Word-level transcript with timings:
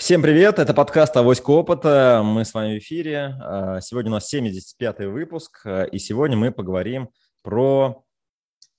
Всем 0.00 0.22
привет, 0.22 0.58
это 0.58 0.72
подкаст 0.72 1.14
«Авоська 1.18 1.50
опыта», 1.50 2.22
мы 2.24 2.46
с 2.46 2.54
вами 2.54 2.76
в 2.76 2.78
эфире. 2.78 3.36
А, 3.38 3.82
сегодня 3.82 4.10
у 4.10 4.14
нас 4.14 4.32
75-й 4.32 5.04
выпуск, 5.04 5.60
а, 5.66 5.84
и 5.84 5.98
сегодня 5.98 6.38
мы 6.38 6.52
поговорим 6.52 7.10
про 7.42 8.02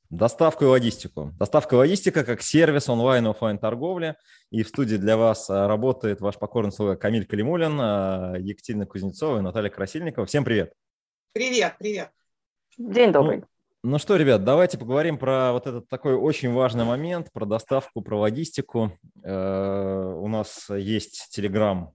доставку 0.10 0.64
и 0.64 0.68
логистику. 0.68 1.32
Доставка 1.38 1.76
и 1.76 1.78
логистика 1.78 2.24
как 2.26 2.42
сервис 2.42 2.90
онлайн 2.90 3.28
и 3.28 3.30
офлайн 3.30 3.60
торговли. 3.60 4.16
И 4.50 4.64
в 4.64 4.70
студии 4.70 4.96
для 4.96 5.16
вас 5.16 5.48
а, 5.48 5.68
работает 5.68 6.22
ваш 6.22 6.40
покорный 6.40 6.72
слуга 6.72 6.96
Камиль 6.96 7.28
Калимулин, 7.28 8.42
Екатерина 8.44 8.88
Кузнецова 8.88 9.38
и 9.38 9.42
Наталья 9.42 9.70
Красильникова. 9.70 10.26
Всем 10.26 10.44
привет. 10.44 10.74
Привет, 11.34 11.76
привет. 11.78 12.10
День 12.80 13.12
добрый. 13.12 13.38
Ну, 13.38 13.46
ну 13.84 13.98
что, 13.98 14.16
ребят, 14.16 14.44
давайте 14.44 14.78
поговорим 14.78 15.18
про 15.18 15.54
вот 15.54 15.68
этот 15.68 15.88
такой 15.90 16.14
очень 16.14 16.54
важный 16.54 16.86
момент, 16.86 17.32
про 17.34 17.46
доставку, 17.46 18.02
про 18.02 18.20
логистику. 18.20 18.98
Э, 19.24 20.14
у 20.18 20.28
нас 20.28 20.70
есть 20.70 21.30
Телеграм 21.32 21.94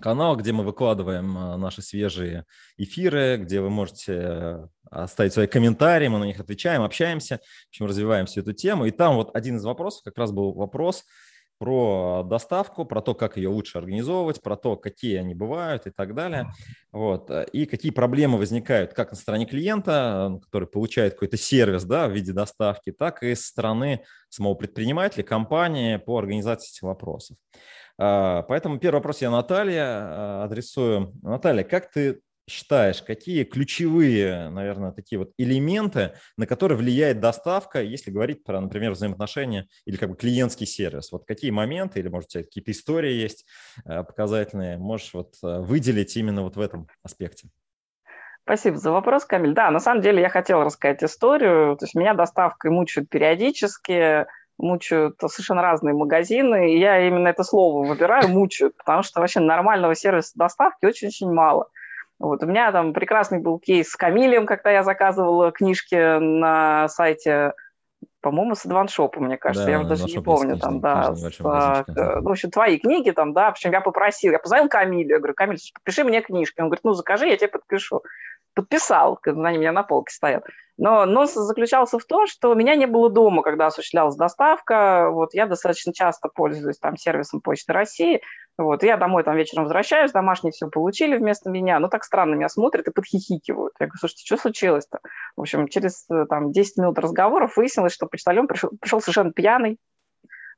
канал, 0.00 0.36
где 0.36 0.52
мы 0.52 0.64
выкладываем 0.64 1.36
э, 1.36 1.56
наши 1.56 1.82
свежие 1.82 2.46
эфиры, 2.78 3.36
где 3.36 3.60
вы 3.60 3.70
можете 3.70 4.68
оставить 4.90 5.34
свои 5.34 5.46
комментарии, 5.46 6.08
мы 6.08 6.18
на 6.18 6.24
них 6.24 6.40
отвечаем, 6.40 6.82
общаемся, 6.82 7.40
в 7.66 7.68
общем, 7.68 7.86
развиваем 7.86 8.26
всю 8.26 8.40
эту 8.40 8.52
тему. 8.52 8.86
И 8.86 8.90
там 8.90 9.16
вот 9.16 9.34
один 9.36 9.56
из 9.56 9.64
вопросов 9.64 10.02
как 10.04 10.16
раз 10.18 10.32
был 10.32 10.54
вопрос– 10.54 11.04
про 11.60 12.22
доставку, 12.24 12.86
про 12.86 13.02
то, 13.02 13.14
как 13.14 13.36
ее 13.36 13.50
лучше 13.50 13.76
организовывать, 13.76 14.40
про 14.40 14.56
то, 14.56 14.76
какие 14.76 15.18
они 15.18 15.34
бывают 15.34 15.86
и 15.86 15.90
так 15.90 16.14
далее. 16.14 16.50
Вот. 16.90 17.30
И 17.52 17.66
какие 17.66 17.92
проблемы 17.92 18.38
возникают 18.38 18.94
как 18.94 19.10
на 19.10 19.16
стороне 19.16 19.44
клиента, 19.44 20.40
который 20.44 20.66
получает 20.66 21.12
какой-то 21.12 21.36
сервис 21.36 21.84
да, 21.84 22.08
в 22.08 22.12
виде 22.12 22.32
доставки, 22.32 22.92
так 22.92 23.22
и 23.22 23.34
с 23.34 23.44
стороны 23.44 24.02
самого 24.30 24.54
предпринимателя, 24.54 25.22
компании 25.22 25.98
по 25.98 26.18
организации 26.18 26.70
этих 26.70 26.82
вопросов. 26.82 27.36
А, 27.98 28.40
поэтому 28.44 28.78
первый 28.78 28.96
вопрос 28.96 29.20
я 29.20 29.30
Наталья 29.30 29.84
а, 29.84 30.44
адресую. 30.44 31.12
Наталья, 31.20 31.62
как 31.62 31.90
ты 31.90 32.22
считаешь, 32.50 33.02
какие 33.02 33.44
ключевые, 33.44 34.50
наверное, 34.50 34.92
такие 34.92 35.18
вот 35.18 35.32
элементы, 35.38 36.14
на 36.36 36.46
которые 36.46 36.76
влияет 36.76 37.20
доставка, 37.20 37.82
если 37.82 38.10
говорить 38.10 38.44
про, 38.44 38.60
например, 38.60 38.92
взаимоотношения 38.92 39.68
или 39.86 39.96
как 39.96 40.10
бы 40.10 40.16
клиентский 40.16 40.66
сервис? 40.66 41.12
Вот 41.12 41.24
какие 41.24 41.50
моменты 41.50 42.00
или, 42.00 42.08
может, 42.08 42.28
у 42.28 42.32
тебя 42.32 42.42
какие-то 42.42 42.72
истории 42.72 43.12
есть 43.12 43.46
э, 43.84 44.02
показательные, 44.02 44.76
можешь 44.78 45.14
вот 45.14 45.34
э, 45.42 45.60
выделить 45.60 46.16
именно 46.16 46.42
вот 46.42 46.56
в 46.56 46.60
этом 46.60 46.88
аспекте? 47.02 47.48
Спасибо 48.42 48.78
за 48.78 48.90
вопрос, 48.90 49.24
Камиль. 49.24 49.54
Да, 49.54 49.70
на 49.70 49.78
самом 49.78 50.02
деле 50.02 50.20
я 50.22 50.28
хотела 50.28 50.64
рассказать 50.64 51.02
историю. 51.04 51.76
То 51.76 51.84
есть 51.84 51.94
меня 51.94 52.14
доставкой 52.14 52.72
мучают 52.72 53.08
периодически, 53.08 54.26
мучают 54.58 55.16
совершенно 55.20 55.62
разные 55.62 55.94
магазины, 55.94 56.74
и 56.74 56.80
я 56.80 57.06
именно 57.06 57.28
это 57.28 57.44
слово 57.44 57.86
выбираю, 57.86 58.28
мучают, 58.28 58.76
потому 58.76 59.02
что 59.02 59.20
вообще 59.20 59.40
нормального 59.40 59.94
сервиса 59.94 60.32
доставки 60.34 60.84
очень-очень 60.84 61.30
мало. 61.30 61.68
Вот. 62.20 62.42
У 62.42 62.46
меня 62.46 62.70
там 62.70 62.92
прекрасный 62.92 63.40
был 63.40 63.58
кейс 63.58 63.88
с 63.88 63.96
Камилем, 63.96 64.46
когда 64.46 64.70
я 64.70 64.84
заказывала 64.84 65.50
книжки 65.50 66.18
на 66.20 66.86
сайте 66.88 67.54
по-моему, 68.22 68.54
с 68.54 68.66
адваншопа, 68.66 69.18
мне 69.18 69.38
кажется, 69.38 69.64
да, 69.64 69.72
я 69.72 69.82
даже 69.82 70.04
не 70.04 70.18
помню, 70.18 70.58
там, 70.58 70.80
да, 70.80 71.14
с, 71.14 71.40
а, 71.42 71.84
ну, 71.86 72.22
в 72.22 72.28
общем, 72.28 72.50
твои 72.50 72.78
книги 72.78 73.10
там, 73.12 73.32
да, 73.32 73.50
причем 73.50 73.72
я 73.72 73.80
попросил, 73.80 74.32
я 74.32 74.38
позвонил 74.38 74.68
Камилю, 74.68 75.14
я 75.14 75.18
говорю, 75.18 75.32
Камиль, 75.34 75.58
подпиши 75.72 76.04
мне 76.04 76.20
книжки, 76.20 76.60
он 76.60 76.66
говорит, 76.66 76.84
ну, 76.84 76.92
закажи, 76.92 77.28
я 77.28 77.36
тебе 77.38 77.48
подпишу. 77.48 78.02
Подписал, 78.54 79.16
когда 79.16 79.48
они 79.48 79.58
у 79.58 79.60
меня 79.60 79.72
на 79.72 79.82
полке 79.82 80.12
стоят. 80.12 80.44
Но 80.76 81.04
нос 81.04 81.34
заключался 81.34 81.98
в 81.98 82.04
том, 82.06 82.26
что 82.26 82.50
у 82.50 82.54
меня 82.54 82.74
не 82.74 82.86
было 82.86 83.10
дома, 83.10 83.42
когда 83.42 83.66
осуществлялась 83.66 84.16
доставка. 84.16 85.10
Вот 85.10 85.34
я 85.34 85.44
достаточно 85.44 85.92
часто 85.92 86.30
пользуюсь 86.34 86.78
там 86.78 86.96
сервисом 86.96 87.42
Почты 87.42 87.74
России. 87.74 88.22
Вот, 88.56 88.82
я 88.82 88.96
домой 88.96 89.22
там 89.22 89.36
вечером 89.36 89.64
возвращаюсь, 89.64 90.12
домашние 90.12 90.52
все 90.52 90.68
получили 90.68 91.18
вместо 91.18 91.50
меня. 91.50 91.78
Ну, 91.80 91.88
так 91.88 92.02
странно 92.02 92.34
меня 92.34 92.48
смотрят 92.48 92.88
и 92.88 92.92
подхихикивают. 92.92 93.74
Я 93.78 93.86
говорю, 93.86 93.98
слушайте, 93.98 94.24
что 94.24 94.38
случилось-то? 94.38 95.00
В 95.36 95.42
общем, 95.42 95.68
через 95.68 96.06
там 96.28 96.50
10 96.50 96.78
минут 96.78 96.98
разговоров 96.98 97.56
выяснилось, 97.56 97.92
что 97.92 98.06
почтальон 98.06 98.46
пришел, 98.46 98.70
пришел 98.80 99.02
совершенно 99.02 99.32
пьяный, 99.32 99.78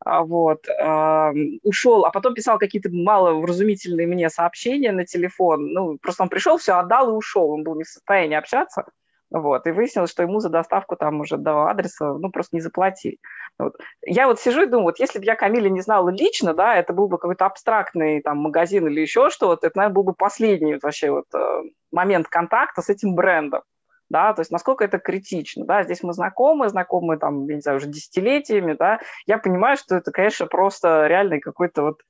вот, 0.05 0.69
э, 0.69 1.33
ушел, 1.63 2.05
а 2.05 2.11
потом 2.11 2.35
писал 2.35 2.59
какие-то 2.59 2.91
маловразумительные 2.91 4.07
мне 4.07 4.31
сообщения 4.31 4.93
на 4.93 5.07
телефон. 5.07 5.73
Ну, 5.73 5.99
просто 5.99 6.25
он 6.25 6.29
пришел, 6.29 6.59
все 6.59 6.75
отдал 6.75 7.11
и 7.11 7.17
ушел. 7.17 7.51
Он 7.51 7.63
был 7.63 7.77
не 7.77 7.85
в 7.85 7.89
состоянии 7.89 8.37
общаться. 8.37 8.85
Вот, 9.31 9.67
и 9.67 9.71
выяснилось, 9.71 10.11
что 10.11 10.23
ему 10.23 10.41
за 10.41 10.51
доставку 10.51 10.95
там 10.95 11.21
уже 11.21 11.39
до 11.39 11.67
адреса, 11.67 12.13
ну, 12.19 12.31
просто 12.31 12.55
не 12.55 12.61
заплатили. 12.61 13.17
Вот. 13.59 13.77
Я 14.03 14.27
вот 14.27 14.39
сижу 14.39 14.63
и 14.63 14.67
думаю, 14.67 14.85
вот 14.85 14.99
если 14.99 15.19
бы 15.19 15.25
я 15.25 15.37
Камиля 15.37 15.71
не 15.71 15.81
знала 15.81 16.11
лично, 16.11 16.53
да, 16.53 16.77
это 16.77 16.93
был 16.93 17.09
бы 17.09 17.17
какой-то 17.17 17.47
абстрактный 17.47 18.21
там 18.21 18.39
магазин 18.39 18.87
или 18.89 19.01
еще 19.01 19.31
что-то, 19.31 19.67
это, 19.69 19.79
наверное, 19.79 19.95
был 19.95 20.03
бы 20.03 20.13
последний 20.13 20.79
вообще 20.83 21.11
вот 21.11 21.25
э, 21.35 21.63
момент 21.91 22.29
контакта 22.29 22.83
с 22.83 22.91
этим 22.91 23.15
брендом 23.15 23.63
да, 24.13 24.35
то 24.35 24.41
есть 24.43 24.53
насколько 24.53 24.85
это 24.85 24.99
критично, 24.99 25.65
да, 25.65 25.83
здесь 25.83 26.03
мы 26.03 26.13
знакомы, 26.13 26.69
знакомы 26.69 27.17
там, 27.17 27.49
я 27.49 27.57
не 27.57 27.63
знаю, 27.63 27.79
уже 27.79 27.89
десятилетиями, 27.89 28.75
да, 28.79 29.01
я 29.27 29.39
понимаю, 29.39 29.77
что 29.77 29.97
это, 29.97 30.13
конечно, 30.13 30.47
просто 30.47 31.07
реальный 31.07 31.41
какой-то 31.41 31.83
вот 31.83 32.03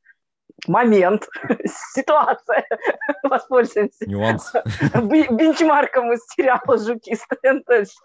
момент, 0.68 1.28
ситуация, 1.94 2.64
воспользуемся 3.22 4.08
Нюанс. 4.08 4.52
бенчмарком 4.94 6.12
из 6.12 6.24
сериала 6.26 6.78
«Жуки», 6.78 7.16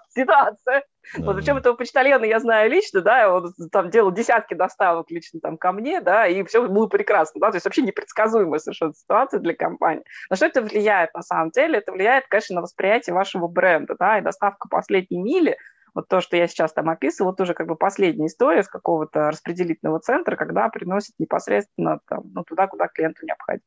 ситуация. 0.10 0.84
Да, 1.18 1.26
вот, 1.26 1.38
причем 1.38 1.56
этого 1.56 1.76
почтальона 1.76 2.26
я 2.26 2.40
знаю 2.40 2.70
лично, 2.70 3.02
да, 3.02 3.34
он 3.34 3.54
там 3.72 3.90
делал 3.90 4.12
десятки 4.12 4.56
доставок 4.56 5.10
лично 5.10 5.40
там 5.40 5.58
ко 5.58 5.72
мне, 5.72 6.02
да, 6.02 6.28
и 6.28 6.44
все 6.44 6.68
было 6.68 6.88
прекрасно, 6.88 7.40
да, 7.40 7.52
то 7.52 7.56
есть 7.56 7.66
вообще 7.66 7.82
непредсказуемая 7.82 8.60
совершенно 8.60 8.94
ситуация 8.94 9.40
для 9.40 9.56
компании. 9.56 10.04
На 10.30 10.36
что 10.36 10.48
это 10.48 10.62
влияет 10.62 11.14
на 11.14 11.22
самом 11.22 11.52
деле? 11.52 11.78
Это 11.78 11.94
влияет, 11.94 12.28
конечно, 12.28 12.56
на 12.56 12.62
восприятие 12.62 13.14
вашего 13.14 13.48
бренда, 13.48 13.96
да, 13.98 14.18
и 14.18 14.22
доставка 14.22 14.68
последней 14.68 15.22
мили– 15.22 15.58
вот 15.98 16.08
то, 16.08 16.22
что 16.22 16.38
я 16.38 16.48
сейчас 16.48 16.74
там 16.74 16.90
описывала, 16.92 17.34
тоже 17.34 17.56
как 17.56 17.66
бы 17.66 17.76
последняя 17.76 18.28
история 18.28 18.62
с 18.62 18.68
какого-то 18.68 19.32
распределительного 19.32 20.00
центра, 20.00 20.36
когда 20.36 20.70
приносит 20.70 21.16
непосредственно 21.18 22.02
там, 22.08 22.22
ну, 22.36 22.44
туда, 22.44 22.68
куда 22.68 22.88
клиенту 22.88 23.26
необходимо. 23.26 23.66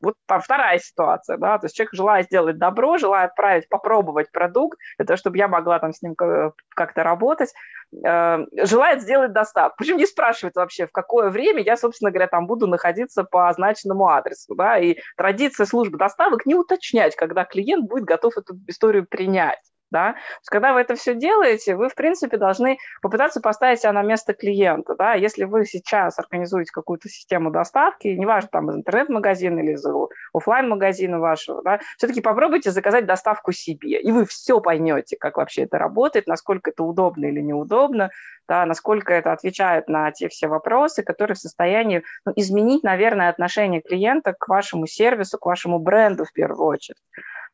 Вот 0.00 0.14
вторая 0.28 0.78
ситуация, 0.78 1.38
да, 1.38 1.58
то 1.58 1.66
есть 1.66 1.74
человек 1.74 1.92
желает 1.92 2.26
сделать 2.26 2.56
добро, 2.56 2.98
желает 2.98 3.32
отправить, 3.32 3.68
попробовать 3.68 4.30
продукт, 4.30 4.78
для 4.96 5.06
того, 5.06 5.16
чтобы 5.16 5.38
я 5.38 5.48
могла 5.48 5.80
там 5.80 5.92
с 5.92 6.02
ним 6.02 6.14
как-то 6.14 7.02
работать, 7.02 7.52
э, 7.92 8.38
желает 8.62 9.02
сделать 9.02 9.32
доставку. 9.32 9.78
Причем 9.78 9.96
не 9.96 10.06
спрашивает 10.06 10.54
вообще, 10.54 10.86
в 10.86 10.92
какое 10.92 11.30
время 11.30 11.62
я, 11.62 11.76
собственно 11.76 12.12
говоря, 12.12 12.28
там 12.28 12.46
буду 12.46 12.68
находиться 12.68 13.24
по 13.24 13.48
означенному 13.48 14.06
адресу, 14.08 14.54
да, 14.54 14.78
и 14.78 14.98
традиция 15.16 15.66
службы 15.66 15.98
доставок 15.98 16.46
не 16.46 16.54
уточнять, 16.54 17.16
когда 17.16 17.44
клиент 17.44 17.88
будет 17.88 18.04
готов 18.04 18.38
эту 18.38 18.54
историю 18.68 19.04
принять 19.04 19.71
да. 19.92 20.16
Когда 20.46 20.72
вы 20.72 20.80
это 20.80 20.96
все 20.96 21.14
делаете, 21.14 21.76
вы, 21.76 21.88
в 21.88 21.94
принципе, 21.94 22.36
должны 22.36 22.78
попытаться 23.00 23.40
поставить 23.40 23.80
себя 23.80 23.92
на 23.92 24.02
место 24.02 24.34
клиента, 24.34 24.96
да. 24.96 25.14
Если 25.14 25.44
вы 25.44 25.64
сейчас 25.66 26.18
организуете 26.18 26.72
какую-то 26.72 27.08
систему 27.08 27.50
доставки, 27.50 28.08
неважно, 28.08 28.48
там, 28.50 28.70
из 28.70 28.76
интернет-магазина 28.76 29.60
или 29.60 29.72
из 29.72 29.86
офлайн 30.32 30.68
магазина 30.68 31.20
вашего, 31.20 31.62
да, 31.62 31.78
все-таки 31.98 32.20
попробуйте 32.20 32.70
заказать 32.70 33.06
доставку 33.06 33.52
себе, 33.52 34.00
и 34.00 34.10
вы 34.10 34.24
все 34.24 34.60
поймете, 34.60 35.16
как 35.16 35.36
вообще 35.36 35.62
это 35.62 35.78
работает, 35.78 36.26
насколько 36.26 36.70
это 36.70 36.82
удобно 36.82 37.26
или 37.26 37.40
неудобно, 37.40 38.10
да, 38.48 38.66
насколько 38.66 39.12
это 39.12 39.32
отвечает 39.32 39.88
на 39.88 40.10
те 40.10 40.28
все 40.28 40.48
вопросы, 40.48 41.02
которые 41.02 41.34
в 41.34 41.38
состоянии 41.38 42.02
ну, 42.24 42.32
изменить, 42.36 42.82
наверное, 42.82 43.28
отношение 43.28 43.80
клиента 43.80 44.34
к 44.38 44.48
вашему 44.48 44.86
сервису, 44.86 45.38
к 45.38 45.46
вашему 45.46 45.78
бренду 45.78 46.24
в 46.24 46.32
первую 46.32 46.66
очередь. 46.66 47.00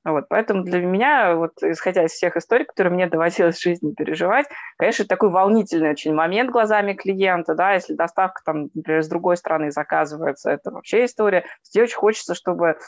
Вот, 0.04 0.25
поэтому 0.28 0.62
для 0.62 0.81
меня, 0.81 1.34
вот, 1.34 1.53
исходя 1.62 2.04
из 2.04 2.12
всех 2.12 2.36
историй, 2.36 2.64
которые 2.64 2.92
мне 2.92 3.09
доводилось 3.09 3.59
в 3.59 3.62
жизни 3.62 3.92
переживать, 3.92 4.47
конечно, 4.78 5.04
такой 5.04 5.31
волнительный 5.31 5.91
очень 5.91 6.14
момент 6.14 6.50
глазами 6.50 6.94
клиента, 6.94 7.54
да, 7.54 7.75
если 7.75 7.94
доставка, 7.94 8.41
там, 8.44 8.70
например, 8.75 9.02
с 9.02 9.08
другой 9.08 9.37
стороны 9.37 9.70
заказывается, 9.70 10.50
это 10.50 10.70
вообще 10.70 11.05
история. 11.05 11.44
Тебе 11.62 11.82
очень 11.84 11.96
хочется, 11.96 12.34
чтобы 12.34 12.78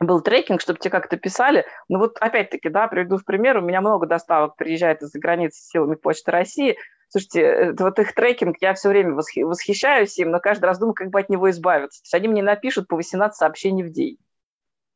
был 0.00 0.20
трекинг, 0.20 0.60
чтобы 0.60 0.78
тебе 0.78 0.90
как-то 0.90 1.16
писали. 1.16 1.66
Ну 1.88 1.98
вот 1.98 2.16
опять-таки, 2.18 2.68
да, 2.68 2.88
приведу 2.88 3.18
в 3.18 3.24
пример, 3.24 3.58
у 3.58 3.62
меня 3.62 3.80
много 3.80 4.06
доставок 4.06 4.56
приезжает 4.56 5.02
из-за 5.02 5.18
границы 5.18 5.60
силами 5.60 5.96
Почты 5.96 6.30
России. 6.30 6.76
Слушайте, 7.08 7.42
это 7.42 7.84
вот 7.84 7.98
их 7.98 8.14
трекинг, 8.14 8.56
я 8.60 8.74
все 8.74 8.90
время 8.90 9.14
восхищаюсь 9.14 10.18
им, 10.18 10.30
но 10.30 10.40
каждый 10.40 10.66
раз 10.66 10.78
думаю, 10.78 10.94
как 10.94 11.08
бы 11.10 11.20
от 11.20 11.28
него 11.30 11.50
избавиться. 11.50 12.02
То 12.02 12.04
есть 12.04 12.14
они 12.14 12.28
мне 12.28 12.42
напишут 12.42 12.86
по 12.86 12.96
18 12.96 13.36
сообщений 13.36 13.82
в 13.82 13.90
день. 13.90 14.18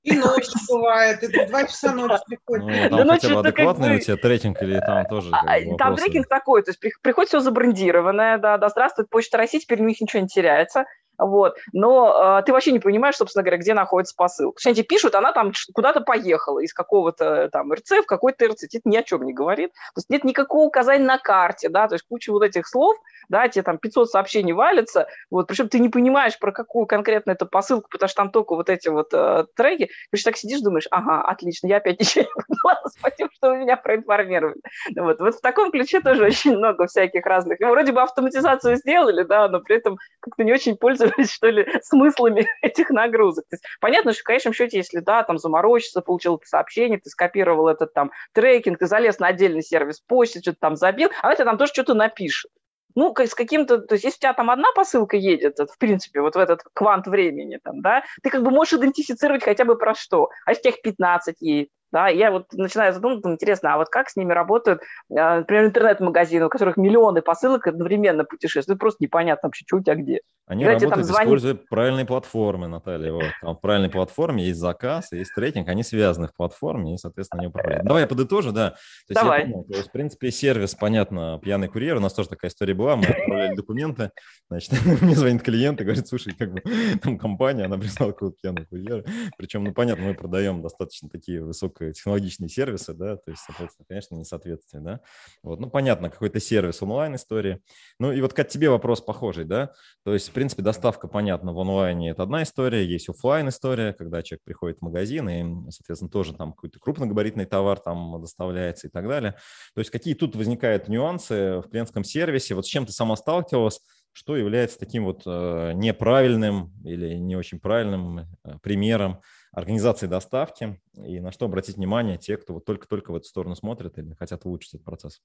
И 0.02 0.12
ночью 0.16 0.54
бывает, 0.68 1.22
и 1.22 1.46
два 1.46 1.64
часа 1.64 1.94
ночи 1.94 2.20
приходит. 2.26 2.90
Ну, 2.90 2.96
там 2.98 3.06
да 3.06 3.14
хотя 3.14 3.28
бы 3.28 3.40
адекватный 3.40 3.88
как 3.88 3.92
бы... 3.92 3.96
у 3.96 4.00
тебя 4.00 4.16
трекинг 4.16 4.62
или 4.62 4.80
там 4.80 5.06
тоже 5.06 5.30
а, 5.32 5.76
Там 5.78 5.96
трекинг 5.96 6.26
такой, 6.26 6.62
то 6.62 6.70
есть 6.72 6.80
приходит 7.02 7.28
все 7.28 7.38
забрендированное, 7.38 8.38
да, 8.38 8.58
да, 8.58 8.68
здравствует 8.68 9.08
Почта 9.08 9.38
России, 9.38 9.60
теперь 9.60 9.80
у 9.80 9.84
них 9.84 10.00
ничего 10.00 10.22
не 10.22 10.28
теряется. 10.28 10.86
Вот. 11.24 11.56
Но 11.72 12.38
э, 12.40 12.42
ты 12.44 12.52
вообще 12.52 12.72
не 12.72 12.78
понимаешь, 12.78 13.16
собственно 13.16 13.42
говоря, 13.42 13.58
где 13.58 13.74
находится 13.74 14.14
посылка. 14.16 14.60
Что 14.60 14.70
они 14.70 14.82
пишут, 14.82 15.14
она 15.14 15.32
там 15.32 15.52
куда-то 15.72 16.00
поехала 16.00 16.58
из 16.58 16.72
какого-то 16.72 17.48
там 17.50 17.72
РЦ 17.72 18.02
в 18.02 18.06
какой-то 18.06 18.46
РЦ. 18.46 18.64
Это 18.64 18.88
ни 18.88 18.96
о 18.96 19.02
чем 19.02 19.24
не 19.24 19.32
говорит. 19.32 19.72
То 19.94 19.98
есть 19.98 20.10
нет 20.10 20.24
никакого 20.24 20.64
указания 20.64 21.04
на 21.04 21.18
карте, 21.18 21.68
да, 21.68 21.88
то 21.88 21.94
есть 21.94 22.04
куча 22.08 22.32
вот 22.32 22.42
этих 22.42 22.66
слов, 22.66 22.96
да, 23.28 23.48
тебе 23.48 23.62
там 23.62 23.78
500 23.78 24.10
сообщений 24.10 24.52
валится, 24.52 25.06
вот, 25.30 25.46
причем 25.46 25.68
ты 25.68 25.78
не 25.78 25.88
понимаешь, 25.88 26.38
про 26.38 26.52
какую 26.52 26.86
конкретно 26.86 27.32
эту 27.32 27.46
посылку, 27.46 27.88
потому 27.90 28.08
что 28.08 28.16
там 28.16 28.30
только 28.30 28.54
вот 28.54 28.68
эти 28.68 28.88
вот 28.88 29.08
э, 29.12 29.46
треки, 29.54 29.90
ты 30.10 30.22
так 30.22 30.36
сидишь, 30.36 30.60
думаешь, 30.60 30.86
ага, 30.90 31.22
отлично, 31.22 31.66
я 31.66 31.78
опять 31.78 32.00
ничего 32.00 32.24
не 32.24 32.42
поняла, 32.42 32.82
спасибо, 32.86 33.30
что 33.34 33.50
вы 33.50 33.58
меня 33.58 33.76
проинформировали. 33.76 34.60
Вот, 34.96 35.20
вот 35.20 35.34
в 35.34 35.40
таком 35.40 35.70
ключе 35.70 36.00
тоже 36.00 36.24
очень 36.26 36.56
много 36.56 36.86
всяких 36.86 37.24
разных. 37.24 37.58
Вроде 37.60 37.92
бы 37.92 38.02
автоматизацию 38.02 38.76
сделали, 38.76 39.22
да, 39.22 39.48
но 39.48 39.60
при 39.60 39.76
этом 39.76 39.98
как-то 40.20 40.44
не 40.44 40.52
очень 40.52 40.76
пользовались, 41.12 41.32
что 41.32 41.48
ли, 41.48 41.66
смыслами 41.82 42.46
этих 42.62 42.90
нагрузок. 42.90 43.44
То 43.48 43.54
есть, 43.54 43.64
понятно, 43.80 44.12
что 44.12 44.20
в 44.20 44.24
конечном 44.24 44.54
счете, 44.54 44.78
если, 44.78 45.00
да, 45.00 45.22
там 45.22 45.38
заморочиться, 45.38 46.00
получил 46.00 46.36
это 46.36 46.46
сообщение, 46.46 46.98
ты 46.98 47.10
скопировал 47.10 47.68
этот 47.68 47.92
там 47.92 48.10
трекинг, 48.32 48.78
ты 48.78 48.86
залез 48.86 49.18
на 49.18 49.28
отдельный 49.28 49.62
сервис 49.62 50.00
почты, 50.00 50.40
что-то 50.40 50.58
там 50.60 50.76
забил, 50.76 51.10
а 51.22 51.32
это 51.32 51.44
там 51.44 51.58
тоже 51.58 51.72
что-то 51.72 51.94
напишет 51.94 52.50
ну, 52.94 53.14
с 53.16 53.34
каким-то, 53.34 53.78
то 53.78 53.94
есть 53.94 54.04
если 54.04 54.18
у 54.18 54.20
тебя 54.20 54.34
там 54.34 54.50
одна 54.50 54.70
посылка 54.74 55.16
едет, 55.16 55.58
в 55.58 55.78
принципе, 55.78 56.20
вот 56.20 56.34
в 56.34 56.38
этот 56.38 56.60
квант 56.74 57.06
времени, 57.06 57.58
там, 57.62 57.80
да, 57.80 58.04
ты 58.22 58.28
как 58.28 58.42
бы 58.42 58.50
можешь 58.50 58.74
идентифицировать 58.74 59.42
хотя 59.42 59.64
бы 59.64 59.78
про 59.78 59.94
что. 59.94 60.28
А 60.44 60.50
если 60.50 60.60
у 60.60 60.62
тебя 60.64 60.70
их 60.72 60.82
15 60.82 61.36
едет, 61.40 61.70
да, 61.92 62.08
я 62.08 62.30
вот 62.30 62.52
начинаю 62.54 62.92
задумываться, 62.92 63.30
интересно, 63.30 63.74
а 63.74 63.76
вот 63.76 63.88
как 63.88 64.08
с 64.08 64.16
ними 64.16 64.32
работают, 64.32 64.80
а, 65.14 65.38
например, 65.40 65.66
интернет-магазины, 65.66 66.46
у 66.46 66.48
которых 66.48 66.76
миллионы 66.76 67.20
посылок 67.20 67.66
одновременно 67.66 68.24
путешествуют, 68.24 68.80
просто 68.80 69.04
непонятно 69.04 69.48
вообще, 69.48 69.64
что 69.66 69.76
у 69.76 69.82
тебя 69.82 69.94
где. 69.94 70.20
Они 70.46 70.64
Когда 70.64 70.86
работают, 70.86 71.06
там 71.06 71.24
используя 71.24 71.54
правильные 71.54 72.04
платформы, 72.04 72.66
Наталья. 72.66 73.12
Вот. 73.12 73.24
Там 73.40 73.56
в 73.56 73.60
правильной 73.60 73.90
платформе 73.90 74.44
есть 74.44 74.58
заказ, 74.58 75.12
есть 75.12 75.32
трекинг, 75.34 75.68
они 75.68 75.82
связаны 75.82 76.28
в 76.28 76.34
платформе 76.34 76.94
и, 76.94 76.96
соответственно, 76.98 77.42
они 77.42 77.48
управляют. 77.48 77.84
Давай 77.84 78.02
я 78.02 78.08
подытожу, 78.08 78.50
да. 78.52 78.70
То 78.70 78.76
есть 79.10 79.20
Давай. 79.20 79.40
Я 79.40 79.46
понял, 79.46 79.64
то 79.64 79.76
есть, 79.76 79.88
в 79.88 79.92
принципе, 79.92 80.30
сервис, 80.30 80.74
понятно, 80.74 81.38
пьяный 81.42 81.68
курьер, 81.68 81.96
у 81.96 82.00
нас 82.00 82.12
тоже 82.12 82.28
такая 82.28 82.50
история 82.50 82.74
была, 82.74 82.96
мы 82.96 83.04
отправляли 83.04 83.54
документы, 83.54 84.10
значит, 84.48 84.72
мне 85.02 85.14
звонит 85.14 85.42
клиент 85.42 85.80
и 85.80 85.84
говорит, 85.84 86.08
слушай, 86.08 86.34
как 86.36 86.52
бы 86.52 86.62
там 87.02 87.18
компания, 87.18 87.64
она 87.64 87.78
прислала 87.78 88.12
какого-то 88.12 88.36
пьяного 88.42 88.64
курьера, 88.64 89.04
причем, 89.38 89.64
ну, 89.64 89.72
понятно, 89.72 90.06
мы 90.06 90.14
продаем 90.14 90.60
достаточно 90.60 91.08
такие 91.08 91.42
высокие 91.42 91.81
высокотехнологичные 91.88 92.48
сервисы, 92.48 92.94
да, 92.94 93.16
то 93.16 93.30
есть, 93.30 93.42
соответственно, 93.44 93.86
конечно, 93.88 94.14
несоответствие, 94.14 94.82
да. 94.82 95.00
Вот, 95.42 95.60
ну, 95.60 95.70
понятно, 95.70 96.10
какой-то 96.10 96.40
сервис 96.40 96.82
онлайн-истории. 96.82 97.60
Ну, 97.98 98.12
и 98.12 98.20
вот 98.20 98.32
к 98.32 98.44
тебе 98.44 98.70
вопрос 98.70 99.00
похожий, 99.00 99.44
да, 99.44 99.72
то 100.04 100.14
есть, 100.14 100.28
в 100.28 100.32
принципе, 100.32 100.62
доставка, 100.62 101.08
понятно, 101.08 101.52
в 101.52 101.60
онлайне 101.60 102.10
это 102.10 102.22
одна 102.22 102.42
история, 102.42 102.84
есть 102.84 103.08
офлайн 103.08 103.48
история, 103.48 103.92
когда 103.92 104.22
человек 104.22 104.42
приходит 104.44 104.78
в 104.78 104.82
магазин 104.82 105.28
и, 105.28 105.70
соответственно, 105.70 106.10
тоже 106.10 106.34
там 106.34 106.52
какой-то 106.52 106.78
крупногабаритный 106.78 107.46
товар 107.46 107.78
там 107.78 108.20
доставляется 108.20 108.88
и 108.88 108.90
так 108.90 109.08
далее. 109.08 109.32
То 109.74 109.80
есть, 109.80 109.90
какие 109.90 110.14
тут 110.14 110.36
возникают 110.36 110.88
нюансы 110.88 111.58
в 111.58 111.68
клиентском 111.70 112.04
сервисе, 112.04 112.54
вот 112.54 112.66
с 112.66 112.68
чем 112.68 112.86
ты 112.86 112.92
сама 112.92 113.16
сталкивалась, 113.16 113.80
что 114.12 114.36
является 114.36 114.78
таким 114.78 115.04
вот 115.04 115.22
э, 115.26 115.72
неправильным 115.74 116.72
или 116.84 117.14
не 117.14 117.34
очень 117.34 117.58
правильным 117.58 118.18
э, 118.18 118.24
примером 118.62 119.20
организации 119.52 120.06
доставки 120.06 120.80
и 120.96 121.20
на 121.20 121.30
что 121.30 121.46
обратить 121.46 121.76
внимание 121.76 122.18
те, 122.18 122.36
кто 122.36 122.54
вот 122.54 122.64
только-только 122.64 123.12
в 123.12 123.16
эту 123.16 123.26
сторону 123.26 123.54
смотрит 123.54 123.98
или 123.98 124.14
хотят 124.14 124.44
улучшить 124.44 124.74
этот 124.74 124.84
процесс? 124.84 125.20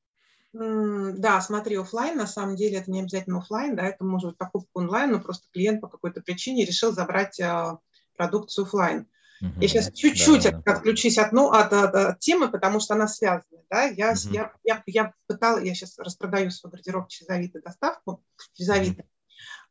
Да, 0.53 1.41
смотри, 1.41 1.75
офлайн, 1.75 2.17
на 2.17 2.27
самом 2.27 2.55
деле 2.55 2.77
это 2.77 2.89
не 2.89 3.01
обязательно 3.01 3.39
офлайн, 3.39 3.75
да, 3.75 3.85
это 3.87 4.03
может 4.03 4.29
быть 4.29 4.37
покупка 4.37 4.69
онлайн, 4.73 5.11
но 5.11 5.19
просто 5.19 5.47
клиент 5.51 5.81
по 5.81 5.87
какой-то 5.87 6.21
причине 6.21 6.65
решил 6.65 6.93
забрать 6.93 7.39
а, 7.39 7.79
продукцию 8.15 8.65
офлайн. 8.65 9.07
Угу. 9.41 9.61
Я 9.61 9.67
сейчас 9.67 9.91
чуть-чуть 9.91 10.43
да, 10.43 10.61
да. 10.65 10.73
отключусь 10.73 11.17
от, 11.17 11.31
ну, 11.31 11.51
от, 11.51 11.71
от, 11.73 11.93
от 11.93 12.19
темы, 12.19 12.49
потому 12.49 12.79
что 12.79 12.95
она 12.95 13.07
связана. 13.07 13.43
Да? 13.69 13.83
Я, 13.83 14.11
угу. 14.11 14.33
я, 14.33 14.53
я, 14.63 14.83
я 14.87 15.13
пыталась, 15.27 15.63
я 15.63 15.75
сейчас 15.75 15.99
распродаю 15.99 16.49
свой 16.49 16.71
гардероб 16.71 17.07
через 17.07 17.29
Авито 17.29 17.61
доставку, 17.61 18.23
через 18.53 18.69
Авито. 18.69 19.01
Угу. 19.01 19.09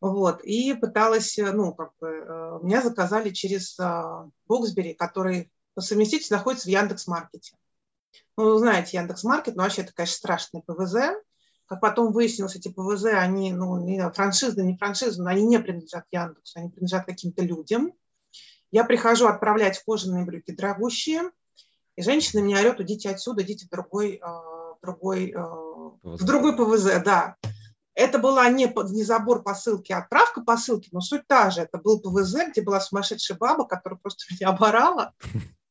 Вот, 0.01 0.43
и 0.45 0.75
пыталась, 0.75 1.39
э, 1.39 1.53
ну, 1.53 1.75
как 1.75 1.93
бы, 2.01 2.09
э, 2.09 2.59
меня 2.63 2.83
заказали 2.83 3.31
через 3.31 3.79
Боксбери, 4.47 4.95
который 4.95 5.51
по 5.75 5.81
совместительству 5.81 6.37
находится 6.37 6.69
в 6.69 6.71
Яндекс.Маркете. 6.71 7.57
Ну, 8.37 8.57
знаете, 8.59 8.99
Яндекс.Маркет, 8.99 9.57
ну, 9.57 9.63
вообще 9.63 9.83
это, 9.83 9.93
конечно, 9.95 10.17
страшный 10.17 10.63
ПВЗ. 10.63 10.97
Как 11.67 11.81
потом 11.81 12.13
выяснилось, 12.13 12.57
эти 12.57 12.69
ПВЗ, 12.69 13.07
они, 13.07 13.53
ну, 13.53 13.79
не 13.79 14.11
франшизы, 14.11 14.63
не 14.63 14.77
франшизы, 14.77 15.23
но 15.23 15.31
они 15.31 15.45
не 15.45 15.59
принадлежат 15.59 16.05
Яндексу, 16.11 16.59
они 16.59 16.71
принадлежат 16.71 17.07
каким-то 17.07 17.43
людям. 17.43 17.93
Я 18.71 18.85
прихожу 18.85 19.27
отправлять 19.27 19.83
кожаные 19.85 20.25
брюки 20.25 20.53
дорогущие, 20.53 21.31
и 21.97 22.03
женщина 22.03 22.43
мне 22.43 22.59
орет, 22.59 22.81
идите 22.81 23.11
отсюда, 23.11 23.43
идите 23.43 23.67
в 23.67 23.71
другой, 23.71 24.21
э, 24.23 24.75
другой, 24.83 25.35
в 25.35 26.25
другой 26.25 26.57
ПВЗ, 26.57 27.03
да. 27.05 27.37
Это 27.97 28.19
была 28.19 28.47
не, 28.51 28.71
не 28.93 29.03
забор 29.03 29.43
посылки, 29.43 29.91
а 29.91 29.99
отправка 29.99 30.43
посылки, 30.43 30.91
но 30.93 31.01
суть 31.01 31.27
та 31.27 31.51
же. 31.51 31.63
Это 31.63 31.79
был 31.79 31.99
ПВЗ, 31.99 32.51
где 32.51 32.61
была 32.61 32.79
сумасшедшая 32.79 33.39
баба, 33.39 33.67
которая 33.67 33.99
просто 33.99 34.27
меня 34.31 34.51
оборала. 34.51 35.15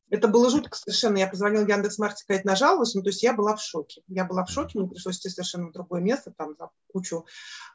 Это 0.09 0.27
было 0.27 0.49
жутко 0.49 0.75
совершенно. 0.75 1.17
Я 1.17 1.27
позвонила 1.27 1.67
Яндекс 1.67 1.99
Марте, 1.99 2.17
сказать, 2.17 2.43
нажаловалась, 2.43 2.95
ну, 2.95 3.03
то 3.03 3.09
есть 3.09 3.21
я 3.21 3.33
была 3.33 3.55
в 3.55 3.61
шоке. 3.61 4.01
Я 4.07 4.25
была 4.25 4.43
в 4.43 4.49
шоке, 4.49 4.79
мне 4.79 4.89
пришлось 4.89 5.19
идти 5.19 5.29
совершенно 5.29 5.67
в 5.67 5.71
другое 5.71 6.01
место, 6.01 6.33
там, 6.35 6.55
за 6.57 6.69
кучу 6.91 7.27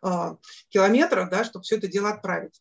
э, 0.03 0.37
километров, 0.69 1.31
да, 1.31 1.45
чтобы 1.45 1.63
все 1.63 1.77
это 1.77 1.87
дело 1.87 2.11
отправить. 2.11 2.61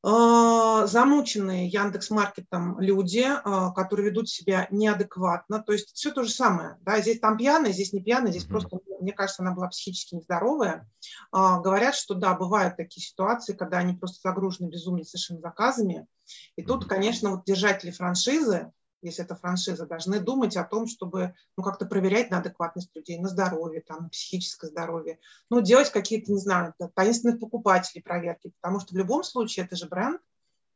А, 0.00 0.86
замученные 0.86 1.66
Яндекс 1.66 2.10
Маркетом 2.10 2.78
люди, 2.78 3.26
а, 3.26 3.72
которые 3.72 4.10
ведут 4.10 4.28
себя 4.28 4.68
неадекватно. 4.70 5.62
То 5.62 5.72
есть 5.72 5.94
все 5.94 6.12
то 6.12 6.22
же 6.22 6.30
самое. 6.30 6.76
Да? 6.82 7.00
Здесь 7.00 7.18
там 7.18 7.36
пьяная, 7.36 7.72
здесь 7.72 7.92
не 7.92 8.00
пьяная, 8.00 8.30
здесь 8.30 8.44
просто, 8.44 8.78
мне 9.00 9.12
кажется, 9.12 9.42
она 9.42 9.52
была 9.52 9.68
психически 9.68 10.14
нездоровая. 10.14 10.88
А, 11.32 11.58
говорят, 11.60 11.96
что 11.96 12.14
да, 12.14 12.34
бывают 12.34 12.76
такие 12.76 13.04
ситуации, 13.04 13.54
когда 13.54 13.78
они 13.78 13.94
просто 13.94 14.20
загружены 14.22 14.68
безумно 14.68 15.04
совершенно 15.04 15.40
заказами. 15.40 16.06
И 16.56 16.62
тут, 16.62 16.84
конечно, 16.84 17.30
вот 17.30 17.44
держатели 17.44 17.90
франшизы, 17.90 18.70
если 19.02 19.24
это 19.24 19.34
франшиза, 19.36 19.86
должны 19.86 20.20
думать 20.20 20.56
о 20.56 20.64
том, 20.64 20.86
чтобы 20.86 21.34
ну, 21.56 21.62
как-то 21.62 21.86
проверять 21.86 22.30
на 22.30 22.38
адекватность 22.38 22.94
людей, 22.94 23.18
на 23.18 23.28
здоровье, 23.28 23.80
там, 23.80 24.04
на 24.04 24.08
психическое 24.08 24.68
здоровье. 24.68 25.18
Ну, 25.50 25.60
делать 25.60 25.90
какие-то, 25.90 26.32
не 26.32 26.40
знаю, 26.40 26.74
таинственных 26.94 27.40
покупателей 27.40 28.02
проверки, 28.02 28.52
потому 28.60 28.80
что 28.80 28.94
в 28.94 28.98
любом 28.98 29.22
случае 29.22 29.66
это 29.66 29.76
же 29.76 29.86
бренд, 29.86 30.20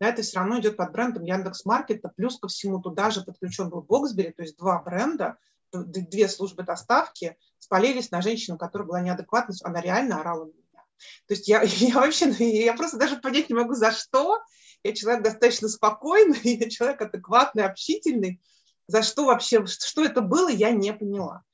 да, 0.01 0.09
это 0.09 0.23
все 0.23 0.39
равно 0.39 0.59
идет 0.59 0.77
под 0.77 0.91
брендом 0.93 1.25
Яндекс 1.25 1.65
Маркета, 1.65 2.13
плюс 2.17 2.39
ко 2.39 2.49
всему 2.49 2.81
туда 2.81 3.11
же 3.11 3.23
подключен 3.23 3.71
был 3.71 3.83
Боксбери, 3.83 4.33
то 4.33 4.43
есть 4.43 4.57
два 4.57 4.83
бренда, 4.83 5.37
две 5.73 6.29
службы 6.29 6.65
доставки 6.65 7.37
спалились 7.59 8.11
на 8.11 8.21
женщину, 8.21 8.59
которая 8.59 8.89
была 8.89 9.01
неадекватна, 9.01 9.55
она 9.63 9.81
реально 9.81 10.21
орала 10.21 10.47
на 10.47 10.51
меня. 10.51 10.85
То 11.27 11.35
есть 11.35 11.49
я, 11.49 11.63
я 11.65 11.95
вообще, 11.95 12.31
я 12.31 12.75
просто 12.75 12.99
даже 12.99 13.17
понять 13.17 13.49
не 13.49 13.55
могу, 13.55 13.75
за 13.75 13.93
что, 13.93 14.43
я 14.85 14.95
человек 14.95 15.23
достаточно 15.23 15.69
спокойный, 15.69 16.41
я 16.43 16.71
человек 16.71 17.01
адекватный, 17.03 17.65
общительный. 17.65 18.41
За 18.87 19.03
что 19.03 19.27
вообще, 19.27 19.65
что 19.67 20.05
это 20.05 20.21
было, 20.21 20.49
я 20.49 20.71
не 20.71 20.93
поняла. 20.93 21.45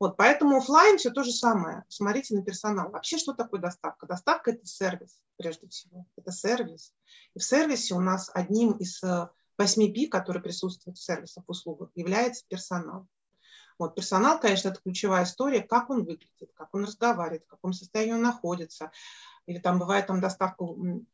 Вот, 0.00 0.16
поэтому 0.16 0.56
офлайн 0.56 0.98
все 0.98 1.10
то 1.10 1.22
же 1.22 1.30
самое. 1.30 1.84
Смотрите 1.88 2.34
на 2.34 2.42
персонал. 2.42 2.90
Вообще, 2.90 3.16
что 3.16 3.32
такое 3.32 3.60
доставка? 3.60 4.06
Доставка– 4.06 4.50
это 4.52 4.66
сервис, 4.66 5.22
прежде 5.36 5.68
всего. 5.68 6.06
Это 6.16 6.32
сервис. 6.32 6.92
И 7.34 7.38
в 7.38 7.44
сервисе 7.44 7.94
у 7.94 8.00
нас 8.00 8.30
одним 8.34 8.72
из 8.72 9.02
э, 9.04 9.28
восьми 9.56 9.92
пи, 9.92 10.06
которые 10.06 10.42
присутствуют 10.42 10.98
в 10.98 11.02
сервисах, 11.02 11.44
услугах, 11.46 11.90
является 11.94 12.44
персонал. 12.48 13.06
Вот, 13.78 13.94
персонал, 13.94 14.38
конечно, 14.38 14.68
это 14.68 14.80
ключевая 14.80 15.24
история, 15.24 15.62
как 15.62 15.90
он 15.90 16.04
выглядит, 16.04 16.50
как 16.54 16.74
он 16.74 16.84
разговаривает, 16.84 17.44
в 17.44 17.48
каком 17.48 17.72
состоянии 17.72 18.12
он 18.12 18.22
находится. 18.22 18.90
Или 19.46 19.58
там 19.58 19.78
бывает 19.78 20.06
там 20.06 20.20
доставку 20.20 21.06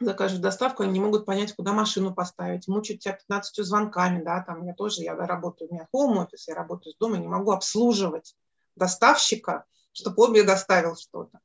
закажешь 0.00 0.38
доставку, 0.38 0.82
они 0.82 0.92
не 0.92 1.00
могут 1.00 1.26
понять, 1.26 1.54
куда 1.54 1.72
машину 1.72 2.14
поставить, 2.14 2.68
мучают 2.68 3.00
тебя 3.00 3.14
15 3.14 3.64
звонками, 3.64 4.22
да, 4.22 4.42
там 4.42 4.66
я 4.66 4.74
тоже, 4.74 5.02
я 5.02 5.14
работаю, 5.14 5.70
у 5.70 5.74
меня 5.74 5.88
home 5.94 6.24
офис, 6.24 6.48
я 6.48 6.54
работаю 6.54 6.92
с 6.92 6.98
дома, 6.98 7.18
не 7.18 7.28
могу 7.28 7.52
обслуживать 7.52 8.34
доставщика, 8.76 9.64
чтобы 9.92 10.24
он 10.24 10.30
мне 10.30 10.42
доставил 10.42 10.96
что-то. 10.96 11.38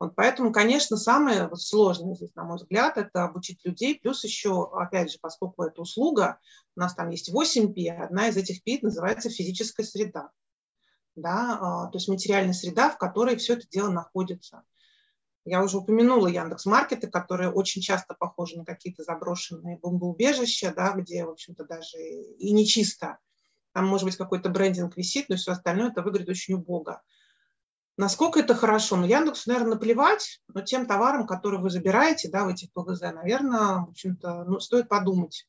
Вот 0.00 0.14
поэтому, 0.16 0.52
конечно, 0.52 0.96
самое 0.96 1.48
сложное 1.56 2.14
здесь, 2.14 2.34
на 2.34 2.44
мой 2.44 2.56
взгляд, 2.56 2.96
это 2.96 3.24
обучить 3.24 3.64
людей, 3.64 3.98
плюс 3.98 4.24
еще, 4.24 4.70
опять 4.72 5.12
же, 5.12 5.18
поскольку 5.20 5.62
это 5.62 5.82
услуга, 5.82 6.38
у 6.74 6.80
нас 6.80 6.94
там 6.94 7.10
есть 7.10 7.30
8 7.32 7.72
P, 7.72 7.90
одна 7.90 8.28
из 8.28 8.36
этих 8.36 8.64
P 8.64 8.78
называется 8.82 9.30
физическая 9.30 9.86
среда, 9.86 10.30
да, 11.14 11.58
а, 11.60 11.86
то 11.88 11.98
есть 11.98 12.08
материальная 12.08 12.54
среда, 12.54 12.90
в 12.90 12.98
которой 12.98 13.36
все 13.36 13.54
это 13.54 13.68
дело 13.68 13.90
находится. 13.90 14.62
Я 15.44 15.62
уже 15.62 15.78
упомянула 15.78 16.28
Яндекс 16.28 16.66
Маркеты, 16.66 17.08
которые 17.08 17.50
очень 17.50 17.82
часто 17.82 18.14
похожи 18.14 18.56
на 18.56 18.64
какие-то 18.64 19.02
заброшенные 19.02 19.78
бомбоубежища, 19.78 20.72
да, 20.74 20.92
где, 20.92 21.24
в 21.24 21.30
общем-то, 21.30 21.64
даже 21.64 21.98
и 21.98 22.52
не 22.52 22.64
чисто. 22.64 23.18
Там, 23.72 23.86
может 23.86 24.04
быть, 24.04 24.16
какой-то 24.16 24.50
брендинг 24.50 24.96
висит, 24.96 25.28
но 25.28 25.36
все 25.36 25.52
остальное 25.52 25.90
это 25.90 26.02
выглядит 26.02 26.28
очень 26.28 26.54
убого. 26.54 27.02
Насколько 27.96 28.40
это 28.40 28.54
хорошо? 28.54 28.96
Ну, 28.96 29.06
Яндексу, 29.06 29.50
наверное, 29.50 29.74
наплевать, 29.74 30.40
но 30.48 30.62
тем 30.62 30.86
товарам, 30.86 31.26
которые 31.26 31.60
вы 31.60 31.70
забираете, 31.70 32.30
да, 32.30 32.44
в 32.44 32.48
этих 32.48 32.72
ПВЗ, 32.72 33.00
наверное, 33.00 33.84
в 33.84 33.90
общем-то, 33.90 34.44
ну, 34.44 34.60
стоит 34.60 34.88
подумать. 34.88 35.46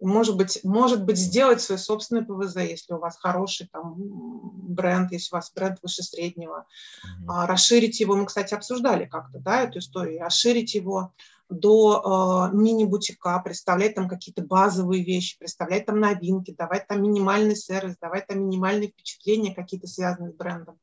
Может 0.00 0.36
быть, 0.36 0.60
может 0.64 1.04
быть, 1.04 1.16
сделать 1.16 1.60
свой 1.60 1.78
собственный 1.78 2.24
ПВЗ, 2.24 2.56
если 2.56 2.92
у 2.94 2.98
вас 2.98 3.16
хороший 3.16 3.68
там 3.72 3.94
бренд, 3.96 5.12
если 5.12 5.34
у 5.34 5.38
вас 5.38 5.52
бренд 5.54 5.78
выше 5.82 6.02
среднего. 6.02 6.66
Mm-hmm. 6.66 7.24
А, 7.28 7.46
расширить 7.46 8.00
его, 8.00 8.16
мы, 8.16 8.26
кстати, 8.26 8.54
обсуждали 8.54 9.06
как-то, 9.06 9.38
да, 9.38 9.62
эту 9.62 9.78
историю, 9.78 10.20
расширить 10.20 10.74
его 10.74 11.12
до 11.48 12.50
э, 12.52 12.56
мини-бутика, 12.56 13.38
представлять 13.40 13.94
там 13.94 14.08
какие-то 14.08 14.42
базовые 14.42 15.04
вещи, 15.04 15.38
представлять 15.38 15.86
там 15.86 16.00
новинки, 16.00 16.54
давать 16.56 16.86
там 16.86 17.02
минимальный 17.02 17.56
сервис, 17.56 17.96
давать 18.00 18.26
там 18.26 18.40
минимальные 18.40 18.90
впечатления 18.90 19.54
какие-то 19.54 19.86
связанные 19.86 20.32
с 20.32 20.34
брендом. 20.34 20.78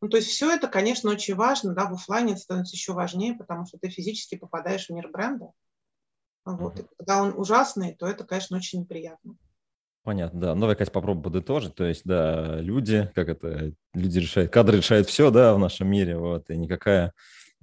Ну, 0.00 0.08
то 0.08 0.18
есть 0.18 0.28
все 0.28 0.50
это, 0.50 0.68
конечно, 0.68 1.10
очень 1.10 1.34
важно, 1.34 1.72
да, 1.72 1.86
в 1.86 1.94
офлайне 1.94 2.32
это 2.32 2.42
становится 2.42 2.76
еще 2.76 2.92
важнее, 2.92 3.34
потому 3.34 3.64
что 3.66 3.78
ты 3.78 3.88
физически 3.88 4.36
попадаешь 4.36 4.88
в 4.88 4.90
мир 4.90 5.08
бренда. 5.08 5.52
Вот. 6.44 6.78
И 6.78 6.84
когда 6.98 7.22
он 7.22 7.34
ужасный, 7.36 7.94
то 7.94 8.06
это, 8.06 8.24
конечно, 8.24 8.56
очень 8.56 8.80
неприятно. 8.80 9.36
Понятно, 10.04 10.38
да. 10.38 10.54
Ну, 10.54 10.60
давай, 10.60 10.76
Катя, 10.76 10.90
попробуем 10.90 11.22
подытожить. 11.22 11.74
То 11.74 11.84
есть, 11.84 12.02
да, 12.04 12.60
люди, 12.60 13.10
как 13.14 13.30
это, 13.30 13.72
люди 13.94 14.18
решают, 14.18 14.52
кадры 14.52 14.76
решают 14.76 15.08
все, 15.08 15.30
да, 15.30 15.54
в 15.54 15.58
нашем 15.58 15.88
мире, 15.88 16.18
вот, 16.18 16.50
и 16.50 16.58
никакая 16.58 17.14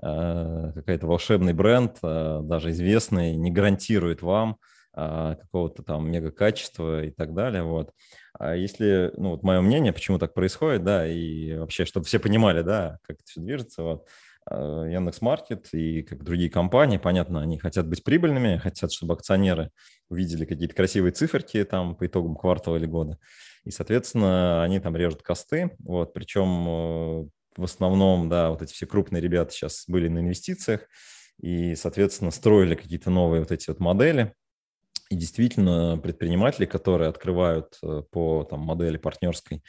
э, 0.02 0.72
какая-то 0.74 1.06
волшебный 1.06 1.54
бренд, 1.54 1.98
э, 2.02 2.40
даже 2.42 2.72
известный, 2.72 3.36
не 3.36 3.52
гарантирует 3.52 4.24
вам 4.24 4.58
э, 4.96 5.36
какого-то 5.40 5.84
там 5.84 6.10
мега 6.10 6.32
качества 6.32 7.04
и 7.04 7.12
так 7.12 7.36
далее, 7.36 7.62
вот. 7.62 7.92
А 8.40 8.56
если, 8.56 9.12
ну, 9.18 9.30
вот 9.30 9.44
мое 9.44 9.62
мнение, 9.62 9.94
почему 9.94 10.18
так 10.18 10.34
происходит, 10.34 10.84
да, 10.84 11.08
и 11.08 11.56
вообще, 11.58 11.86
чтобы 11.86 12.08
все 12.08 12.18
понимали, 12.18 12.64
да, 12.64 12.98
как 13.04 13.18
это 13.18 13.26
все 13.28 13.42
движется, 13.42 13.84
вот, 13.84 14.08
а, 14.08 14.10
Яндекс.Маркет 14.50 15.74
и 15.74 16.02
как 16.02 16.24
другие 16.24 16.50
компании, 16.50 16.98
понятно, 16.98 17.42
они 17.42 17.58
хотят 17.60 17.88
быть 17.88 18.04
прибыльными, 18.04 18.58
хотят, 18.58 18.92
чтобы 18.92 19.14
акционеры 19.14 19.72
увидели 20.10 20.46
какие-то 20.46 20.76
красивые 20.76 21.12
циферки 21.12 21.64
там 21.64 21.96
по 21.96 22.08
итогам 22.08 22.36
квартала 22.36 22.78
или 22.78 22.86
года. 22.86 23.18
И, 23.64 23.72
соответственно, 23.72 24.64
они 24.64 24.80
там 24.80 24.96
режут 24.96 25.22
косты. 25.22 25.72
Вот, 25.80 26.14
причем 26.14 26.48
э, 26.68 27.28
в 27.58 27.64
основном, 27.64 28.30
да, 28.30 28.50
вот 28.50 28.64
эти 28.64 28.74
все 28.74 28.88
крупные 28.88 29.22
ребята 29.22 29.54
сейчас 29.54 29.86
были 29.88 30.08
на 30.08 30.20
инвестициях 30.20 30.88
и, 31.40 31.76
соответственно, 31.76 32.32
строили 32.32 32.74
какие-то 32.76 33.12
новые 33.12 33.42
вот 33.42 33.52
эти 33.52 33.70
вот 33.70 33.80
модели. 33.80 34.34
И 35.12 35.16
действительно, 35.16 36.00
предприниматели, 36.02 36.66
которые 36.66 37.10
открывают 37.10 37.78
э, 37.84 38.02
по 38.10 38.44
там, 38.44 38.62
модели 38.62 38.98
партнерской 38.98 39.62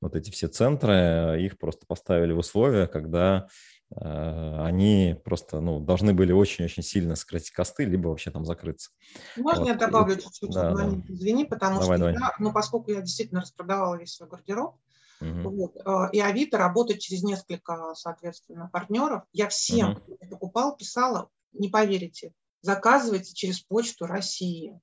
вот 0.00 0.14
эти 0.14 0.30
все 0.30 0.46
центры, 0.46 1.42
их 1.42 1.58
просто 1.58 1.86
поставили 1.86 2.32
в 2.32 2.38
условия, 2.38 2.86
когда 2.86 3.48
Э, 3.48 3.77
они 3.90 5.18
просто 5.24 5.60
ну, 5.60 5.80
должны 5.80 6.12
были 6.12 6.32
очень-очень 6.32 6.82
сильно 6.82 7.16
сократить 7.16 7.50
косты, 7.52 7.84
либо 7.84 8.08
вообще 8.08 8.30
там 8.30 8.44
закрыться. 8.44 8.90
Можно 9.36 9.62
вот. 9.62 9.68
я 9.68 9.74
добавлю 9.76 10.16
чуть-чуть? 10.16 10.50
Да, 10.50 10.74
да. 10.74 10.88
Извини, 11.08 11.46
потому 11.46 11.80
давай, 11.80 11.96
что 11.96 12.06
давай. 12.06 12.14
Я, 12.14 12.34
ну, 12.38 12.52
поскольку 12.52 12.90
я 12.90 13.00
действительно 13.00 13.40
распродавала 13.40 13.96
весь 13.96 14.14
свой 14.14 14.28
гардероб, 14.28 14.76
Угу. 15.20 15.50
Вот. 15.50 15.76
Э, 15.84 16.10
и 16.12 16.20
Авито 16.20 16.58
работает 16.58 17.00
через 17.00 17.22
несколько, 17.22 17.94
соответственно, 17.94 18.70
партнеров. 18.72 19.24
Я 19.32 19.48
всем, 19.48 19.92
угу. 19.92 20.00
кто 20.00 20.26
покупал, 20.30 20.76
писала, 20.76 21.28
не 21.52 21.68
поверите, 21.68 22.32
заказывайте 22.60 23.34
через 23.34 23.60
почту 23.60 24.06
России. 24.06 24.80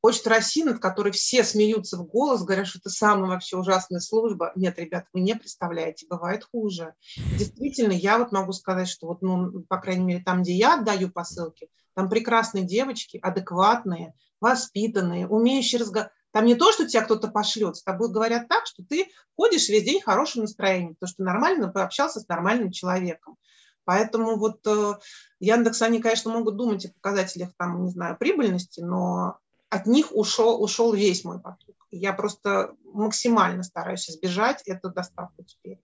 Почта 0.00 0.30
России, 0.30 0.62
над 0.62 0.80
которой 0.80 1.12
все 1.12 1.44
смеются 1.44 1.98
в 1.98 2.06
голос, 2.06 2.42
говорят, 2.42 2.66
что 2.66 2.78
это 2.78 2.88
самая 2.88 3.30
вообще 3.30 3.56
ужасная 3.56 4.00
служба. 4.00 4.52
Нет, 4.54 4.78
ребят, 4.78 5.06
вы 5.12 5.20
не 5.20 5.34
представляете, 5.34 6.06
бывает 6.08 6.44
хуже. 6.44 6.94
Действительно, 7.38 7.92
я 7.92 8.18
вот 8.18 8.32
могу 8.32 8.52
сказать, 8.52 8.88
что 8.88 9.08
вот, 9.08 9.20
ну, 9.20 9.62
по 9.68 9.78
крайней 9.78 10.04
мере, 10.04 10.22
там, 10.24 10.42
где 10.42 10.54
я 10.54 10.78
отдаю 10.78 11.10
посылки, 11.10 11.68
там 11.94 12.08
прекрасные 12.08 12.64
девочки, 12.64 13.18
адекватные, 13.20 14.14
воспитанные, 14.40 15.28
умеющие 15.28 15.80
разговаривать. 15.80 16.14
Там 16.32 16.46
не 16.46 16.54
то, 16.54 16.72
что 16.72 16.86
тебя 16.86 17.02
кто-то 17.02 17.28
пошлет, 17.28 17.76
с 17.76 17.82
тобой 17.82 18.10
говорят 18.10 18.48
так, 18.48 18.66
что 18.66 18.84
ты 18.84 19.08
ходишь 19.36 19.68
весь 19.68 19.84
день 19.84 20.00
в 20.00 20.04
хорошем 20.04 20.42
настроении, 20.42 20.94
потому 20.94 21.08
что 21.08 21.24
нормально 21.24 21.68
пообщался 21.68 22.20
с 22.20 22.28
нормальным 22.28 22.70
человеком. 22.70 23.36
Поэтому 23.84 24.36
вот 24.36 24.64
э, 24.66 24.94
Яндекс, 25.40 25.82
они, 25.82 26.00
конечно, 26.00 26.30
могут 26.30 26.56
думать 26.56 26.86
о 26.86 26.92
показателях, 26.92 27.50
там, 27.56 27.84
не 27.84 27.90
знаю, 27.90 28.16
прибыльности, 28.16 28.80
но 28.80 29.38
от 29.70 29.86
них 29.86 30.14
ушел, 30.14 30.62
ушел 30.62 30.92
весь 30.92 31.24
мой 31.24 31.40
поток. 31.40 31.76
Я 31.90 32.12
просто 32.12 32.74
максимально 32.84 33.62
стараюсь 33.62 34.10
избежать 34.10 34.62
эту 34.66 34.90
доставку 34.90 35.44
теперь. 35.44 35.80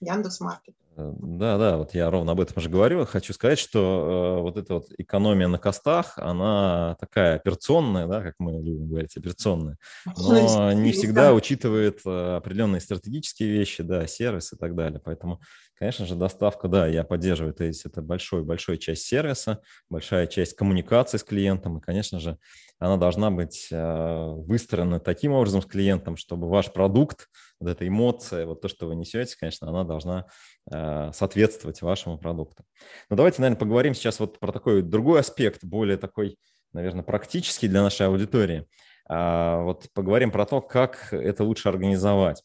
Яндекс 0.00 0.40
Маркет. 0.40 0.74
Э, 0.96 1.12
да, 1.18 1.58
да, 1.58 1.76
вот 1.76 1.94
я 1.94 2.10
ровно 2.10 2.32
об 2.32 2.40
этом 2.40 2.60
же 2.62 2.68
говорю. 2.68 3.04
Хочу 3.04 3.32
сказать, 3.32 3.58
что 3.58 4.38
э, 4.38 4.42
вот 4.42 4.56
эта 4.56 4.74
вот 4.74 4.86
экономия 4.98 5.48
на 5.48 5.58
костах, 5.58 6.14
она 6.18 6.96
такая 7.00 7.36
операционная, 7.36 8.06
да, 8.06 8.22
как 8.22 8.34
мы 8.38 8.52
любим 8.52 8.88
говорить, 8.88 9.16
операционная, 9.16 9.76
но 10.16 10.72
не 10.72 10.92
всегда 10.92 11.32
учитывает 11.32 12.00
э, 12.04 12.36
определенные 12.36 12.80
стратегические 12.80 13.50
вещи, 13.50 13.82
да, 13.82 14.06
сервис 14.06 14.52
и 14.52 14.56
так 14.56 14.74
далее. 14.74 15.00
Поэтому, 15.04 15.40
конечно 15.74 16.06
же, 16.06 16.14
доставка, 16.14 16.68
да, 16.68 16.86
я 16.86 17.02
поддерживаю, 17.04 17.54
то 17.54 17.64
есть 17.64 17.84
это 17.86 18.00
большой-большой 18.00 18.78
часть 18.78 19.06
сервиса, 19.06 19.60
большая 19.90 20.26
часть 20.26 20.54
коммуникации 20.54 21.18
с 21.18 21.24
клиентом, 21.24 21.78
и, 21.78 21.80
конечно 21.80 22.20
же, 22.20 22.38
она 22.78 22.96
должна 22.96 23.30
быть 23.30 23.68
э, 23.70 24.34
выстроена 24.46 25.00
таким 25.00 25.32
образом 25.32 25.62
с 25.62 25.66
клиентом, 25.66 26.16
чтобы 26.16 26.48
ваш 26.48 26.72
продукт, 26.72 27.28
вот 27.64 27.70
эта 27.70 27.86
эмоция, 27.88 28.46
вот 28.46 28.60
то, 28.60 28.68
что 28.68 28.86
вы 28.86 28.96
несете, 28.96 29.36
конечно, 29.38 29.68
она 29.68 29.84
должна 29.84 30.26
э, 30.70 31.10
соответствовать 31.12 31.82
вашему 31.82 32.18
продукту. 32.18 32.64
Но 33.10 33.16
давайте, 33.16 33.40
наверное, 33.40 33.58
поговорим 33.58 33.94
сейчас 33.94 34.20
вот 34.20 34.38
про 34.38 34.52
такой 34.52 34.82
другой 34.82 35.20
аспект, 35.20 35.64
более 35.64 35.96
такой, 35.96 36.38
наверное, 36.72 37.02
практический 37.02 37.68
для 37.68 37.82
нашей 37.82 38.06
аудитории. 38.06 38.66
А, 39.08 39.62
вот 39.62 39.88
поговорим 39.92 40.30
про 40.30 40.46
то, 40.46 40.60
как 40.60 41.12
это 41.12 41.44
лучше 41.44 41.68
организовать. 41.68 42.42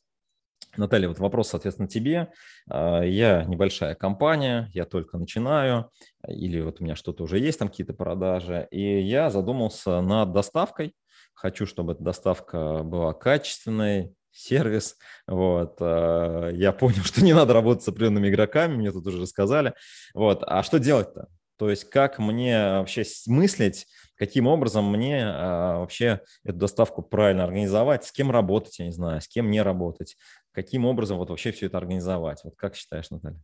Наталья, 0.78 1.08
вот 1.08 1.20
вопрос, 1.20 1.50
соответственно, 1.50 1.88
тебе. 1.88 2.32
А, 2.70 3.02
я 3.02 3.44
небольшая 3.44 3.96
компания, 3.96 4.70
я 4.74 4.86
только 4.86 5.18
начинаю, 5.18 5.90
или 6.28 6.62
вот 6.62 6.80
у 6.80 6.84
меня 6.84 6.96
что-то 6.96 7.24
уже 7.24 7.40
есть, 7.40 7.60
там 7.60 7.70
какие-то 7.70 7.94
продажи, 7.94 8.68
и 8.72 9.02
я 9.02 9.30
задумался 9.30 10.02
над 10.02 10.32
доставкой. 10.32 10.94
Хочу, 11.34 11.66
чтобы 11.66 11.94
эта 11.94 12.04
доставка 12.04 12.84
была 12.84 13.14
качественной, 13.14 14.14
сервис. 14.32 14.98
Вот. 15.28 15.78
А, 15.80 16.50
я 16.50 16.72
понял, 16.72 17.02
что 17.04 17.24
не 17.24 17.34
надо 17.34 17.54
работать 17.54 17.84
с 17.84 17.88
определенными 17.88 18.30
игроками, 18.30 18.76
мне 18.76 18.92
тут 18.92 19.06
уже 19.08 19.22
рассказали. 19.22 19.74
Вот. 20.14 20.44
А 20.46 20.64
что 20.64 20.80
делать-то? 20.80 21.28
То 21.58 21.70
есть 21.70 21.90
как 21.90 22.20
мне 22.20 22.58
вообще 22.58 23.04
мыслить, 23.28 23.86
каким 24.16 24.48
образом 24.48 24.90
мне 24.90 25.24
а, 25.26 25.80
вообще 25.80 26.22
эту 26.44 26.58
доставку 26.58 27.02
правильно 27.02 27.44
организовать, 27.44 28.06
с 28.06 28.12
кем 28.12 28.32
работать, 28.32 28.80
я 28.80 28.86
не 28.86 28.94
знаю, 28.94 29.22
с 29.22 29.28
кем 29.28 29.52
не 29.52 29.62
работать, 29.62 30.16
каким 30.52 30.86
образом 30.86 31.18
вот 31.18 31.30
вообще 31.30 31.52
все 31.52 31.66
это 31.66 31.78
организовать. 31.78 32.44
Вот 32.44 32.56
как 32.56 32.76
считаешь, 32.76 33.10
Наталья? 33.10 33.42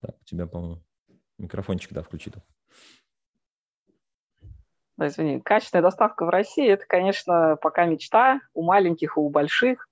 Так, 0.00 0.16
у 0.20 0.24
тебя, 0.24 0.46
по-моему, 0.46 0.82
микрофончик, 1.38 1.92
да, 1.92 2.02
включит. 2.02 2.34
Да, 2.34 2.42
извини, 5.06 5.40
качественная 5.40 5.82
доставка 5.82 6.24
в 6.24 6.28
России– 6.28 6.68
это, 6.68 6.84
конечно, 6.86 7.56
пока 7.60 7.84
мечта 7.84 8.40
у 8.54 8.62
маленьких 8.62 9.16
и 9.16 9.20
у 9.20 9.28
больших. 9.28 9.88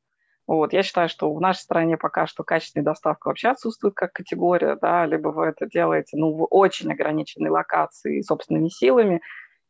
Вот, 0.46 0.72
я 0.72 0.82
считаю, 0.82 1.08
что 1.08 1.32
в 1.32 1.40
нашей 1.40 1.60
стране 1.60 1.96
пока 1.96 2.26
что 2.26 2.42
качественная 2.42 2.84
доставка 2.84 3.28
вообще 3.28 3.50
отсутствует 3.50 3.94
как 3.94 4.12
категория, 4.12 4.76
да, 4.80 5.06
либо 5.06 5.28
вы 5.28 5.46
это 5.46 5.66
делаете 5.66 6.16
ну, 6.16 6.32
в 6.32 6.46
очень 6.50 6.90
ограниченной 6.90 7.50
локации 7.50 8.20
собственными 8.22 8.68
силами, 8.68 9.20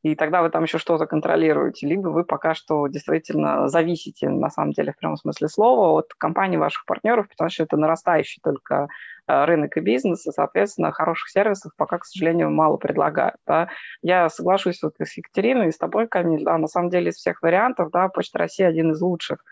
и 0.02 0.14
тогда 0.14 0.40
вы 0.40 0.48
там 0.48 0.62
еще 0.62 0.78
что-то 0.78 1.06
контролируете, 1.06 1.86
либо 1.86 2.08
вы 2.08 2.24
пока 2.24 2.54
что 2.54 2.86
действительно 2.86 3.68
зависите, 3.68 4.30
на 4.30 4.48
самом 4.48 4.72
деле, 4.72 4.92
в 4.92 4.96
прямом 4.96 5.16
смысле 5.16 5.48
слова, 5.48 5.98
от 5.98 6.14
компаний 6.14 6.56
ваших 6.56 6.86
партнеров, 6.86 7.28
потому 7.28 7.50
что 7.50 7.64
это 7.64 7.76
нарастающий 7.76 8.40
только 8.42 8.88
э, 9.28 9.44
рынок 9.44 9.76
и 9.76 9.80
бизнес, 9.80 10.26
и, 10.26 10.30
соответственно, 10.30 10.90
хороших 10.92 11.28
сервисов 11.28 11.72
пока, 11.76 11.98
к 11.98 12.06
сожалению, 12.06 12.50
мало 12.50 12.78
предлагают. 12.78 13.36
Да. 13.46 13.68
Я 14.00 14.30
соглашусь 14.30 14.82
вот 14.82 14.94
с 14.98 15.16
Екатериной 15.18 15.68
и 15.68 15.72
с 15.72 15.76
тобой, 15.78 16.08
Камиль, 16.08 16.44
да, 16.44 16.56
на 16.56 16.66
самом 16.66 16.88
деле 16.88 17.10
из 17.10 17.16
всех 17.16 17.42
вариантов, 17.42 17.90
да, 17.90 18.08
Почта 18.08 18.38
России 18.38 18.64
один 18.64 18.92
из 18.92 19.02
лучших 19.02 19.44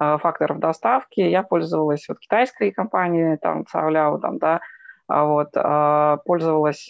э, 0.00 0.18
факторов 0.18 0.58
доставки. 0.58 1.20
Я 1.20 1.42
пользовалась 1.42 2.06
вот 2.08 2.18
китайской 2.18 2.72
компанией, 2.72 3.38
там, 3.38 3.64
Цауляу, 3.64 4.20
там, 4.20 4.38
да, 4.38 4.60
а 5.06 5.24
вот, 5.24 5.48
а, 5.54 6.18
пользовалась... 6.24 6.88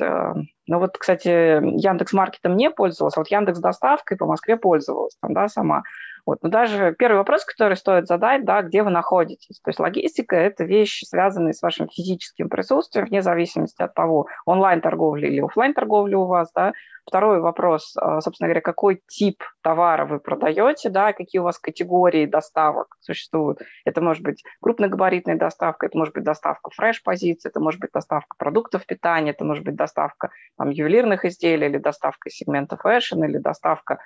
Ну 0.66 0.78
вот, 0.78 0.97
кстати, 0.99 1.28
Яндекс 1.28 2.12
Маркетом 2.12 2.56
не 2.56 2.71
пользовалась, 2.71 3.16
а 3.16 3.21
вот 3.21 3.30
Яндекс 3.30 3.59
Доставкой 3.59 4.16
по 4.16 4.26
Москве 4.26 4.56
пользовалась 4.56 5.16
там, 5.21 5.35
да, 5.35 5.49
сама. 5.49 5.83
Вот. 6.26 6.38
Но 6.43 6.49
даже 6.49 6.95
первый 6.99 7.19
вопрос, 7.19 7.45
который 7.45 7.76
стоит 7.76 8.07
задать, 8.07 8.45
да, 8.45 8.62
где 8.62 8.83
вы 8.83 8.90
находитесь. 8.90 9.61
То 9.61 9.71
есть 9.71 9.78
логистика– 9.78 10.37
это 10.37 10.64
вещь, 10.64 11.02
связанная 11.04 11.52
с 11.52 11.62
вашим 11.62 11.88
физическим 11.88 12.49
присутствием, 12.49 13.07
вне 13.07 13.21
зависимости 13.21 13.83
от 13.83 13.95
того, 13.95 14.26
онлайн-торговля 14.47 15.28
или 15.28 15.40
офлайн 15.40 15.75
торговля 15.75 16.19
у 16.19 16.26
вас. 16.26 16.50
Да. 16.54 16.73
Второй 17.07 17.40
вопрос, 17.40 17.95
а, 18.00 18.23
собственно 18.23 18.49
говоря, 18.49 18.62
какой 18.62 19.02
тип 19.07 19.43
товара 19.62 20.07
вы 20.07 20.21
продаете, 20.21 20.88
да, 20.88 21.12
какие 21.12 21.40
у 21.40 21.45
вас 21.45 21.59
категории 21.59 22.25
доставок 22.25 22.97
существуют. 23.00 23.61
Это 23.85 24.00
может 24.00 24.23
быть 24.23 24.43
крупногабаритная 24.62 25.37
доставка, 25.37 25.87
это 25.87 25.99
может 25.99 26.14
быть 26.14 26.25
доставка 26.25 26.71
fresh 26.71 26.97
-позиций, 26.97 27.50
это 27.50 27.61
может 27.61 27.78
быть 27.78 27.90
доставка 27.93 28.35
продуктов 28.38 28.87
питания, 28.87 29.33
это 29.33 29.45
может 29.45 29.64
быть 29.64 29.75
доставка 29.75 30.31
там, 30.57 30.71
ювелирных 30.71 31.26
изделий 31.26 31.66
или 31.66 31.76
доставка 31.76 32.31
сегмента 32.31 32.78
fashion 32.78 33.23
или 33.25 33.37
доставка 33.37 33.99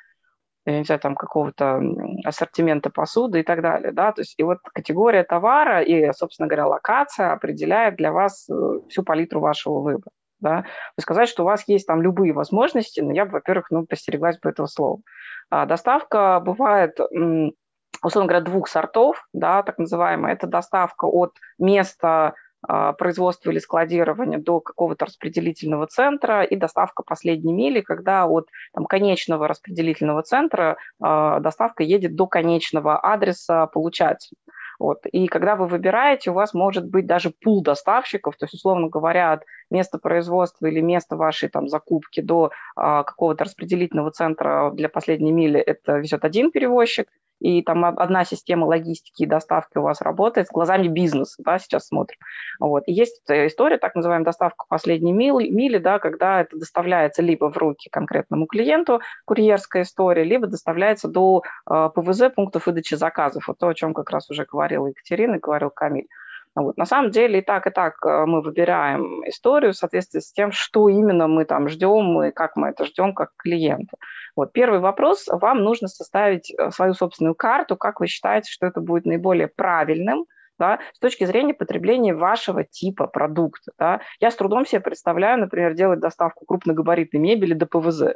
я 0.73 0.79
не 0.79 0.85
знаю, 0.85 1.01
там 1.01 1.15
какого-то 1.15 1.81
ассортимента 2.25 2.91
посуды 2.91 3.41
и 3.41 3.43
так 3.43 3.63
далее, 3.63 3.93
да, 3.93 4.13
то 4.13 4.21
есть 4.21 4.35
и 4.37 4.43
вот 4.43 4.59
категория 4.73 5.25
товара 5.25 5.83
и, 5.83 6.13
собственно 6.13 6.49
говоря, 6.49 6.67
локация 6.67 7.33
определяет 7.33 7.97
для 7.97 8.13
вас 8.13 8.49
э, 8.51 8.81
всю 8.89 9.03
палитру 9.03 9.41
вашего 9.41 9.81
выбора, 9.81 10.11
да, 10.41 10.65
есть 10.97 11.03
сказать, 11.03 11.29
что 11.29 11.43
у 11.43 11.47
вас 11.47 11.65
есть 11.67 11.87
там 11.87 12.03
любые 12.03 12.33
возможности, 12.33 13.01
но 13.01 13.13
я 13.13 13.25
бы, 13.25 13.33
во-первых, 13.33 13.71
ну, 13.71 13.87
постереглась 13.87 14.39
бы 14.39 14.51
этого 14.51 14.67
слова. 14.67 15.01
А 15.51 15.67
доставка 15.67 16.41
бывает 16.41 16.99
условно 18.03 18.29
говоря, 18.29 18.45
двух 18.45 18.69
сортов, 18.69 19.27
да, 19.33 19.63
так 19.63 19.79
называемая, 19.79 20.35
это 20.35 20.47
доставка 20.47 21.07
от 21.07 21.33
места 21.59 22.35
производства 22.67 23.51
или 23.51 23.59
складирования 23.59 24.39
до 24.39 24.61
какого-то 24.61 25.07
распределительного 25.07 25.87
центра 25.87 26.43
и 26.43 26.57
доставка 26.57 27.03
последней 27.03 27.53
мили, 27.53 27.81
когда 27.81 28.27
от 28.27 28.49
там, 28.75 28.85
конечного 28.87 29.47
распределительного 29.49 30.23
центра 30.23 30.77
э, 31.03 31.39
доставка 31.41 31.83
едет 31.83 32.17
до 32.17 32.27
конечного 32.27 32.99
адреса 32.99 33.67
получателя. 33.67 34.37
Вот. 34.79 35.07
И 35.07 35.27
когда 35.27 35.57
вы 35.57 35.67
выбираете, 35.67 36.31
у 36.31 36.35
вас 36.35 36.55
может 36.55 36.87
быть 36.87 37.07
даже 37.07 37.31
пул 37.31 37.63
доставщиков, 37.63 38.37
то 38.37 38.45
есть, 38.45 38.55
условно 38.55 38.89
говоря, 38.89 39.33
от 39.33 39.43
места 39.71 39.99
производства 39.99 40.67
или 40.67 40.81
места 40.81 41.17
вашей 41.17 41.49
там, 41.49 41.69
закупки 41.69 42.21
до 42.21 42.53
а, 42.77 43.03
какого-то 43.03 43.45
распределительного 43.45 44.13
центра 44.13 44.71
для 44.73 44.89
последней 44.89 45.33
мили 45.33 45.59
это 45.59 45.99
везет 45.99 46.25
один 46.25 46.53
перевозчик, 46.53 47.09
и 47.41 47.63
там 47.63 47.85
одна 47.85 48.25
система 48.25 48.67
логистики 48.67 49.23
и 49.23 49.27
доставки 49.27 49.79
у 49.79 49.83
вас 49.83 50.01
работает 50.01 50.49
с 50.49 50.51
глазами 50.51 50.89
бизнеса, 50.89 51.43
да, 51.45 51.59
сейчас 51.59 51.87
смотрим. 51.87 52.19
Вот. 52.59 52.85
И 52.87 52.93
есть 52.93 53.23
история, 53.29 53.79
так 53.79 53.95
называемая 53.95 54.25
доставка 54.25 54.65
последней 54.69 55.13
мили, 55.13 55.49
мили, 55.49 55.79
да, 55.79 55.99
когда 55.99 56.41
это 56.41 56.57
доставляется 56.57 57.23
либо 57.23 57.51
в 57.51 57.57
руки 57.57 57.89
конкретному 57.91 58.47
клиенту, 58.47 59.01
курьерская 59.25 59.83
история, 59.83 60.25
либо 60.25 60.47
доставляется 60.47 61.09
до 61.09 61.43
э, 61.71 61.91
ПВЗ, 61.95 62.31
пунктов 62.35 62.67
выдачи 62.67 62.95
заказов. 62.95 63.49
Вот 63.49 63.59
то, 63.59 63.69
о 63.69 63.75
чем 63.75 63.95
как 63.95 64.11
раз 64.11 64.31
уже 64.31 64.45
говорила 64.45 64.87
Екатерина 64.87 65.39
говорил 65.39 65.71
Камиль. 65.71 66.09
Вот. 66.55 66.77
На 66.77 66.87
самом 66.87 67.11
деле 67.11 67.39
и 67.39 67.43
так, 67.43 67.67
и 67.67 67.71
так 67.71 67.95
э, 68.05 68.25
мы 68.27 68.43
выбираем 68.43 69.27
историю 69.29 69.73
в 69.73 69.77
соответствии 69.77 70.21
с 70.21 70.33
тем, 70.33 70.53
что 70.53 70.89
именно 70.89 71.29
мы 71.29 71.45
там 71.45 71.69
ждем 71.69 72.23
и 72.23 72.31
как 72.31 72.57
мы 72.57 72.69
это 72.69 72.85
ждем 72.85 73.15
как 73.15 73.31
клиенты. 73.37 73.97
Вот. 74.37 74.53
Первый 74.53 74.81
вопрос. 74.81 75.27
Вам 75.29 75.63
нужно 75.63 75.89
составить 75.89 76.53
э, 76.53 76.71
свою 76.71 76.95
собственную 76.95 77.35
карту, 77.35 77.77
как 77.77 78.01
вы 78.01 78.07
считаете, 78.07 78.51
что 78.51 78.67
это 78.67 78.81
будет 78.81 79.05
наиболее 79.05 79.49
правильным, 79.49 80.27
да, 80.59 80.81
с 80.93 80.99
точки 80.99 81.25
зрения 81.25 81.55
потребления 81.55 82.15
вашего 82.15 82.65
типа 82.65 83.07
продукта. 83.07 83.73
Да. 83.79 84.01
Я 84.21 84.31
с 84.31 84.37
трудом 84.37 84.67
себе 84.67 84.81
представляю, 84.81 85.39
например, 85.39 85.75
делать 85.75 86.01
доставку 86.01 86.45
крупногабаритной 86.45 87.21
мебели 87.21 87.55
до 87.55 87.67
ПВЗ. 87.67 88.15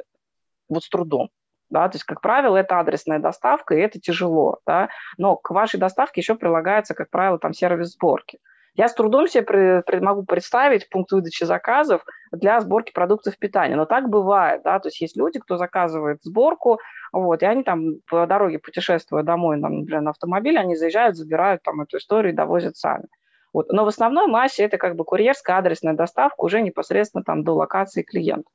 Вот 0.69 0.83
с 0.83 0.89
трудом 0.89 1.29
да, 1.73 1.89
то 1.89 1.95
есть, 1.95 2.05
как 2.05 2.21
правило, 2.21 2.55
это 2.55 2.79
адресная 2.79 3.17
доставка, 3.19 3.73
и 3.73 3.79
это 3.79 3.99
тяжело, 3.99 4.59
да, 4.65 4.89
но 5.17 5.35
к 5.35 5.49
вашей 5.49 5.79
доставке 5.79 6.21
еще 6.21 6.35
прилагается, 6.35 6.93
как 6.93 7.09
правило, 7.09 7.39
там 7.39 7.51
сервис 7.53 7.93
сборки. 7.93 8.37
Я 8.75 8.87
с 8.87 8.93
трудом 8.93 9.27
себе 9.27 9.43
при, 9.43 9.99
могу 9.99 10.23
представить 10.23 10.87
пункт 10.89 11.11
выдачи 11.11 11.43
заказов 11.43 12.03
для 12.31 12.59
сборки 12.61 12.91
продуктов 12.91 13.37
питания, 13.37 13.75
но 13.75 13.85
так 13.85 14.07
бывает, 14.07 14.61
да, 14.63 14.79
то 14.79 14.87
есть 14.87 15.01
есть 15.01 15.17
люди, 15.17 15.39
кто 15.39 15.57
заказывает 15.57 16.19
сборку, 16.21 16.79
вот, 17.11 17.41
и 17.41 17.45
они 17.45 17.63
там 17.63 17.95
по 18.07 18.27
дороге 18.27 18.59
путешествуя 18.59 19.23
домой, 19.23 19.59
там, 19.59 19.79
например, 19.79 20.01
на 20.01 20.11
автомобиле, 20.11 20.59
они 20.59 20.75
заезжают, 20.75 21.15
забирают 21.15 21.63
там 21.63 21.81
эту 21.81 21.97
историю 21.97 22.33
и 22.33 22.35
довозят 22.35 22.77
сами. 22.77 23.05
Вот. 23.51 23.71
Но 23.71 23.85
в 23.85 23.87
основной 23.87 24.27
массе 24.27 24.63
это 24.63 24.77
как 24.77 24.95
бы 24.95 25.05
курьерская 25.05 25.57
адресная 25.57 25.93
доставка 25.93 26.43
уже 26.43 26.61
непосредственно 26.61 27.23
там 27.23 27.43
до 27.43 27.53
локации 27.53 28.01
клиента. 28.01 28.49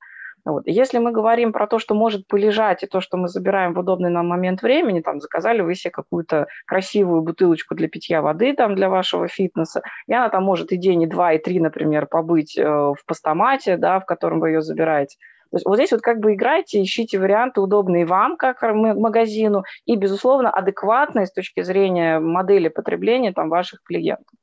Вот. 0.45 0.63
Если 0.67 0.99
мы 0.99 1.13
говорим 1.13 1.53
про 1.53 1.67
то, 1.67 1.79
что 1.79 1.95
может 1.95 2.27
полежать, 2.27 2.83
и 2.83 2.87
то, 2.87 3.01
что 3.01 3.17
мы 3.17 3.29
забираем 3.29 3.75
в 3.75 3.79
удобный 3.79 4.11
нам 4.11 4.27
момент 4.27 4.63
времени, 4.63 5.01
там, 5.01 5.21
заказали 5.21 5.61
вы 5.61 5.75
себе 5.75 5.91
какую-то 5.91 6.47
красивую 6.67 7.23
бутылочку 7.23 7.75
для 7.75 7.89
питья 7.89 8.23
воды 8.23 8.55
там, 8.55 8.75
для 8.75 8.89
вашего 8.89 9.29
фитнеса, 9.29 9.83
и 10.07 10.15
она 10.15 10.29
там 10.29 10.45
может 10.45 10.73
и 10.73 10.77
день, 10.77 11.03
и 11.03 11.07
два, 11.07 11.33
и 11.33 11.39
три, 11.39 11.61
например, 11.61 12.07
побыть 12.07 12.57
э, 12.57 12.65
в 12.65 12.99
постамате, 13.07 13.77
да, 13.77 14.01
в 14.01 14.07
котором 14.07 14.41
вы 14.41 14.51
ее 14.51 14.63
забираете. 14.63 15.17
То 15.51 15.57
есть 15.57 15.67
вот 15.67 15.77
здесь 15.77 15.93
вот 15.93 16.03
как 16.03 16.21
бы 16.21 16.35
играйте, 16.35 16.83
ищите 16.83 17.19
варианты, 17.19 17.61
удобные 17.61 18.05
вам, 18.05 18.37
как 18.37 18.61
магазину, 18.63 19.65
и, 19.87 19.97
безусловно, 19.97 20.51
адекватные 20.51 21.27
с 21.27 21.33
точки 21.33 21.63
зрения 21.63 22.19
модели 22.19 22.69
потребления 22.69 23.33
там, 23.33 23.49
ваших 23.49 23.83
клиентов. 23.83 24.35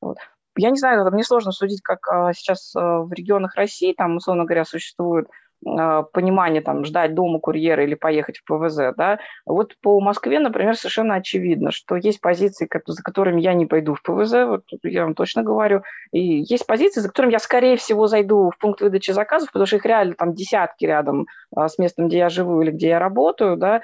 Вот 0.00 0.16
я 0.56 0.70
не 0.70 0.78
знаю, 0.78 1.10
мне 1.10 1.22
сложно 1.22 1.52
судить, 1.52 1.82
как 1.82 2.08
а, 2.08 2.32
сейчас 2.32 2.74
а, 2.74 3.00
в 3.00 3.12
регионах 3.12 3.54
России, 3.54 3.94
там, 3.96 4.16
условно 4.16 4.44
говоря, 4.44 4.64
существуют 4.64 5.28
понимание 5.64 6.60
там 6.62 6.84
ждать 6.84 7.14
дома 7.14 7.40
курьера 7.40 7.82
или 7.82 7.94
поехать 7.94 8.38
в 8.38 8.44
ПВЗ, 8.44 8.94
да, 8.96 9.18
вот 9.46 9.74
по 9.82 10.00
Москве, 10.00 10.38
например, 10.38 10.76
совершенно 10.76 11.16
очевидно, 11.16 11.72
что 11.72 11.96
есть 11.96 12.20
позиции, 12.20 12.68
за 12.86 13.02
которыми 13.02 13.40
я 13.40 13.54
не 13.54 13.66
пойду 13.66 13.94
в 13.94 14.02
ПВЗ, 14.02 14.32
вот 14.46 14.64
я 14.82 15.04
вам 15.04 15.14
точно 15.14 15.42
говорю, 15.42 15.82
и 16.12 16.20
есть 16.20 16.66
позиции, 16.66 17.00
за 17.00 17.08
которыми 17.08 17.32
я, 17.32 17.38
скорее 17.38 17.76
всего, 17.76 18.06
зайду 18.06 18.50
в 18.50 18.58
пункт 18.58 18.80
выдачи 18.80 19.10
заказов, 19.10 19.50
потому 19.50 19.66
что 19.66 19.76
их 19.76 19.86
реально 19.86 20.14
там 20.14 20.34
десятки 20.34 20.84
рядом 20.84 21.26
с 21.56 21.78
местом, 21.78 22.08
где 22.08 22.18
я 22.18 22.28
живу 22.28 22.60
или 22.62 22.70
где 22.70 22.88
я 22.88 22.98
работаю, 22.98 23.56
да, 23.56 23.80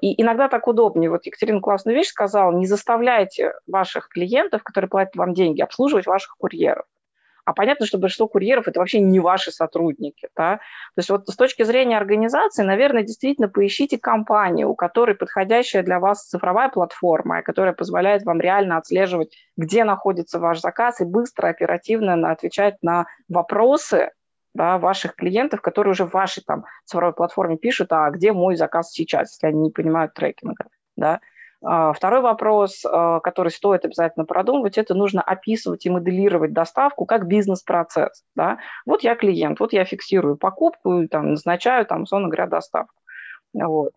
и 0.00 0.22
иногда 0.22 0.48
так 0.48 0.68
удобнее. 0.68 1.10
Вот 1.10 1.26
Екатерина 1.26 1.60
классную 1.60 1.96
вещь 1.96 2.08
сказала, 2.08 2.52
не 2.52 2.66
заставляйте 2.66 3.54
ваших 3.66 4.08
клиентов, 4.08 4.62
которые 4.62 4.88
платят 4.88 5.16
вам 5.16 5.34
деньги, 5.34 5.62
обслуживать 5.62 6.06
ваших 6.06 6.36
курьеров. 6.38 6.84
А 7.48 7.54
понятно, 7.54 7.86
что 7.86 7.96
большинство 7.96 8.28
курьеров– 8.28 8.64
это 8.68 8.78
вообще 8.78 9.00
не 9.00 9.20
ваши 9.20 9.50
сотрудники. 9.50 10.28
Да? 10.36 10.56
То 10.56 10.98
есть 10.98 11.08
вот 11.08 11.28
с 11.30 11.34
точки 11.34 11.62
зрения 11.62 11.96
организации, 11.96 12.62
наверное, 12.62 13.04
действительно 13.04 13.48
поищите 13.48 13.96
компанию, 13.96 14.68
у 14.68 14.74
которой 14.74 15.14
подходящая 15.14 15.82
для 15.82 15.98
вас 15.98 16.28
цифровая 16.28 16.68
платформа, 16.68 17.40
которая 17.40 17.72
позволяет 17.72 18.24
вам 18.24 18.38
реально 18.38 18.76
отслеживать, 18.76 19.34
где 19.56 19.84
находится 19.84 20.38
ваш 20.38 20.60
заказ, 20.60 21.00
и 21.00 21.06
быстро, 21.06 21.48
оперативно 21.48 22.30
отвечать 22.30 22.76
на 22.82 23.06
вопросы, 23.30 24.10
да, 24.52 24.76
ваших 24.76 25.14
клиентов, 25.14 25.62
которые 25.62 25.92
уже 25.92 26.04
в 26.04 26.12
вашей 26.12 26.42
там, 26.42 26.66
цифровой 26.84 27.14
платформе 27.14 27.56
пишут, 27.56 27.94
а 27.94 28.10
где 28.10 28.34
мой 28.34 28.56
заказ 28.56 28.90
сейчас, 28.92 29.32
если 29.32 29.46
они 29.46 29.60
не 29.62 29.70
понимают 29.70 30.12
трекинга. 30.12 30.66
Да? 30.96 31.20
А, 31.64 31.92
второй 31.92 32.20
вопрос, 32.20 32.84
а, 32.84 33.20
который 33.20 33.50
стоит 33.50 33.84
обязательно 33.84 34.24
продумывать, 34.24 34.78
это 34.78 34.94
нужно 34.94 35.22
описывать 35.22 35.86
и 35.86 35.90
моделировать 35.90 36.52
доставку 36.52 37.04
как 37.04 37.26
бизнес-процесс. 37.26 38.24
Да? 38.36 38.58
Вот 38.86 39.02
я 39.02 39.16
клиент, 39.16 39.60
вот 39.60 39.72
я 39.72 39.84
фиксирую 39.84 40.36
покупку, 40.36 41.08
там, 41.08 41.30
назначаю, 41.30 41.86
там, 41.86 42.02
условно 42.02 42.28
говоря, 42.28 42.46
доставку. 42.46 42.94
Вот 43.54 43.92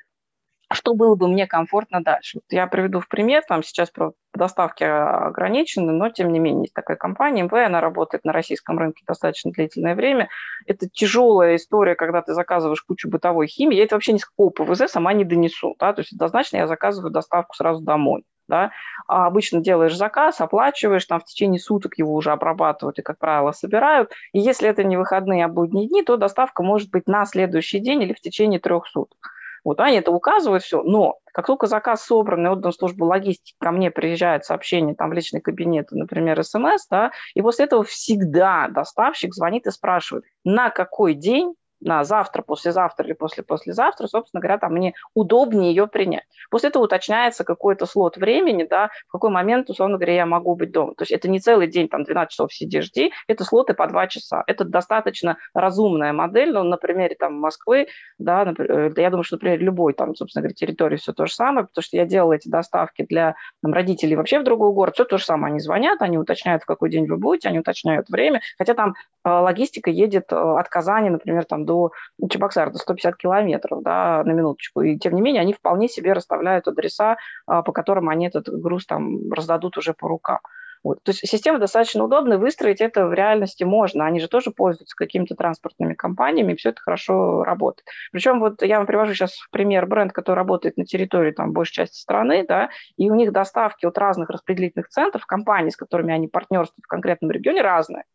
что 0.74 0.94
было 0.94 1.16
бы 1.16 1.28
мне 1.28 1.48
комфортно 1.48 2.04
дальше. 2.04 2.40
Вот 2.40 2.46
я 2.50 2.68
приведу 2.68 3.00
в 3.00 3.08
пример, 3.08 3.44
там 3.48 3.64
сейчас 3.64 3.92
доставки 4.34 4.84
ограничены, 4.84 5.92
но 5.92 6.10
тем 6.10 6.32
не 6.32 6.40
менее 6.40 6.64
есть 6.64 6.74
такая 6.74 6.98
компания 6.98 7.44
МВ, 7.44 7.54
она 7.54 7.82
работает 7.82 8.24
на 8.24 8.34
российском 8.34 8.80
рынке 8.80 9.04
достаточно 9.06 9.52
длительное 9.52 9.96
время. 9.96 10.30
Это 10.66 10.88
тяжелая 10.90 11.56
история, 11.56 11.96
когда 11.96 12.22
ты 12.22 12.34
заказываешь 12.34 12.82
кучу 12.82 13.10
бытовой 13.10 13.48
химии. 13.48 13.76
Я 13.76 13.84
это 13.84 13.96
вообще 13.96 14.14
ни 14.14 14.18
с 14.18 14.26
какого 14.26 14.50
ПВЗ 14.50 14.90
сама 14.90 15.14
не 15.14 15.26
донесу. 15.26 15.76
Да? 15.80 15.94
То 15.94 16.02
есть 16.02 16.14
однозначно 16.14 16.58
я 16.58 16.68
заказываю 16.68 17.12
доставку 17.12 17.56
сразу 17.56 17.82
домой. 17.82 18.24
Да? 18.48 18.72
А 19.08 19.28
обычно 19.28 19.62
делаешь 19.62 19.96
заказ, 19.96 20.42
оплачиваешь, 20.42 21.06
там 21.06 21.20
в 21.20 21.26
течение 21.26 21.60
суток 21.60 21.98
его 21.98 22.14
уже 22.14 22.32
обрабатывают 22.32 23.00
и, 23.00 23.02
как 23.02 23.18
правило, 23.18 23.52
собирают. 23.52 24.12
И 24.34 24.40
если 24.40 24.68
это 24.68 24.84
не 24.84 24.98
выходные, 24.98 25.46
а 25.46 25.48
будние 25.48 25.88
дни, 25.88 26.04
то 26.04 26.18
доставка 26.18 26.64
может 26.64 26.90
быть 26.90 27.08
на 27.08 27.26
следующий 27.26 27.80
день 27.80 28.04
или 28.04 28.14
в 28.14 28.20
течение 28.20 28.60
трех 28.60 28.88
суток. 28.88 29.32
Вот 29.64 29.80
они 29.80 29.98
это 29.98 30.12
указывают 30.12 30.64
все, 30.64 30.82
но 30.82 31.18
как 31.34 31.46
только 31.46 31.68
заказ 31.68 32.04
собран 32.04 32.46
и 32.46 32.50
отдан 32.50 32.72
в 32.72 32.76
службу 32.76 33.06
логистики, 33.06 33.54
ко 33.60 33.72
мне 33.72 33.92
приезжает 33.92 34.44
сообщение 34.44 34.96
там 34.96 35.10
в 35.10 35.14
личный 35.14 35.42
кабинет, 35.42 35.92
например, 35.92 36.44
смс, 36.44 36.88
да, 36.90 37.12
и 37.36 37.42
после 37.42 37.66
этого 37.66 37.84
всегда 37.84 38.68
доставщик 38.70 39.34
звонит 39.34 39.68
и 39.68 39.72
спрашивает, 39.72 40.26
на 40.44 40.70
какой 40.70 41.14
день 41.14 41.54
на 41.82 42.04
завтра, 42.04 42.42
послезавтра 42.42 43.06
или 43.06 43.14
после-послезавтра, 43.14 44.08
собственно 44.08 44.42
говоря, 44.42 44.58
там 44.58 44.74
мне 44.74 44.94
удобнее 45.14 45.72
ее 45.72 45.88
принять. 45.88 46.26
После 46.50 46.70
этого 46.70 46.84
уточняется 46.84 47.44
какой-то 47.44 47.86
слот 47.86 48.18
времени, 48.18 48.66
да, 48.70 48.90
в 49.08 49.12
какой 49.12 49.32
момент, 49.32 49.70
условно 49.70 49.98
говоря, 49.98 50.14
я 50.14 50.26
могу 50.26 50.56
быть 50.56 50.72
дома. 50.72 50.94
То 50.96 51.04
есть 51.04 51.12
это 51.12 51.30
не 51.30 51.40
целый 51.40 51.68
день, 51.68 51.90
там, 51.90 52.04
12 52.04 52.32
часов 52.32 52.54
сиди, 52.54 52.82
жди, 52.82 53.12
это 53.28 53.44
слоты 53.44 53.74
по 53.74 53.88
2 53.88 54.08
часа. 54.08 54.44
Это 54.48 54.64
достаточно 54.64 55.38
разумная 55.54 56.14
модель, 56.14 56.52
но 56.52 56.64
на 56.64 56.78
примере 56.78 57.16
там 57.16 57.34
Москвы, 57.36 57.88
да, 58.20 58.46
например, 58.46 58.94
я 58.98 59.10
думаю, 59.10 59.24
что, 59.24 59.36
например, 59.36 59.60
любой 59.60 59.94
там, 59.94 60.16
собственно 60.16 60.42
говоря, 60.42 60.54
территории 60.54 60.98
все 60.98 61.14
то 61.14 61.26
же 61.26 61.34
самое, 61.34 61.66
потому 61.66 61.84
что 61.84 61.98
я 61.98 62.06
делала 62.06 62.34
эти 62.34 62.48
доставки 62.48 63.06
для 63.08 63.36
там, 63.62 63.74
родителей 63.74 64.16
вообще 64.16 64.40
в 64.40 64.44
другой 64.44 64.72
город, 64.74 64.96
все 64.96 65.06
то 65.06 65.18
же 65.18 65.26
самое. 65.26 65.52
Они 65.52 65.60
звонят, 65.60 66.02
они 66.02 66.18
уточняют, 66.18 66.64
в 66.64 66.66
какой 66.66 66.90
день 66.90 67.08
вы 67.08 67.18
будете, 67.18 67.50
они 67.50 67.60
уточняют 67.60 68.10
время, 68.10 68.42
хотя 68.58 68.74
там 68.74 68.94
э, 69.26 69.30
логистика 69.30 69.90
едет 69.90 70.32
э, 70.32 70.36
от 70.36 70.70
Казани, 70.70 71.10
например, 71.10 71.46
там 71.46 71.66
до 71.72 71.92
Чебоксар, 72.30 72.72
до 72.72 72.78
150 72.78 73.16
километров, 73.18 73.82
да, 73.84 74.24
на 74.24 74.32
минуточку. 74.32 74.82
И 74.82 74.98
тем 74.98 75.16
не 75.16 75.22
менее, 75.22 75.42
они 75.42 75.54
вполне 75.54 75.88
себе 75.88 76.14
расставляют 76.14 76.68
адреса, 76.68 77.14
э, 77.14 77.62
по 77.64 77.72
которым 77.72 78.10
они 78.10 78.28
этот 78.28 78.48
груз 78.50 78.86
там 78.86 79.32
раздадут 79.32 79.78
уже 79.78 79.94
по 79.94 80.08
рукам. 80.08 80.40
Вот. 80.84 81.04
То 81.04 81.12
есть 81.12 81.28
система 81.28 81.60
достаточно 81.60 82.04
удобная, 82.04 82.38
выстроить 82.38 82.82
это 82.82 83.06
в 83.06 83.14
реальности 83.14 83.64
можно. 83.64 84.06
Они 84.06 84.20
же 84.20 84.28
тоже 84.28 84.52
пользуются 84.52 84.96
какими-то 84.96 85.36
транспортными 85.36 85.94
компаниями, 85.94 86.54
и 86.54 86.56
все 86.56 86.70
это 86.70 86.82
хорошо 86.82 87.44
работает. 87.44 87.86
Причем 88.12 88.40
вот 88.40 88.62
я 88.64 88.78
вам 88.78 88.88
привожу 88.88 89.14
сейчас 89.14 89.38
пример 89.52 89.86
бренд, 89.86 90.12
который 90.12 90.38
работает 90.38 90.78
на 90.78 90.86
территории 90.86 91.32
там, 91.32 91.52
большей 91.52 91.74
части 91.74 92.00
страны, 92.00 92.46
да, 92.48 92.70
и 92.98 93.10
у 93.12 93.16
них 93.16 93.32
доставки 93.32 93.86
от 93.86 93.98
разных 93.98 94.30
распределительных 94.30 94.90
центров, 94.90 95.26
компаний, 95.26 95.72
с 95.72 95.78
которыми 95.78 96.14
они 96.14 96.28
партнерствуют 96.28 96.86
в 96.86 96.88
конкретном 96.88 97.32
регионе, 97.32 97.62
разные. 97.62 98.06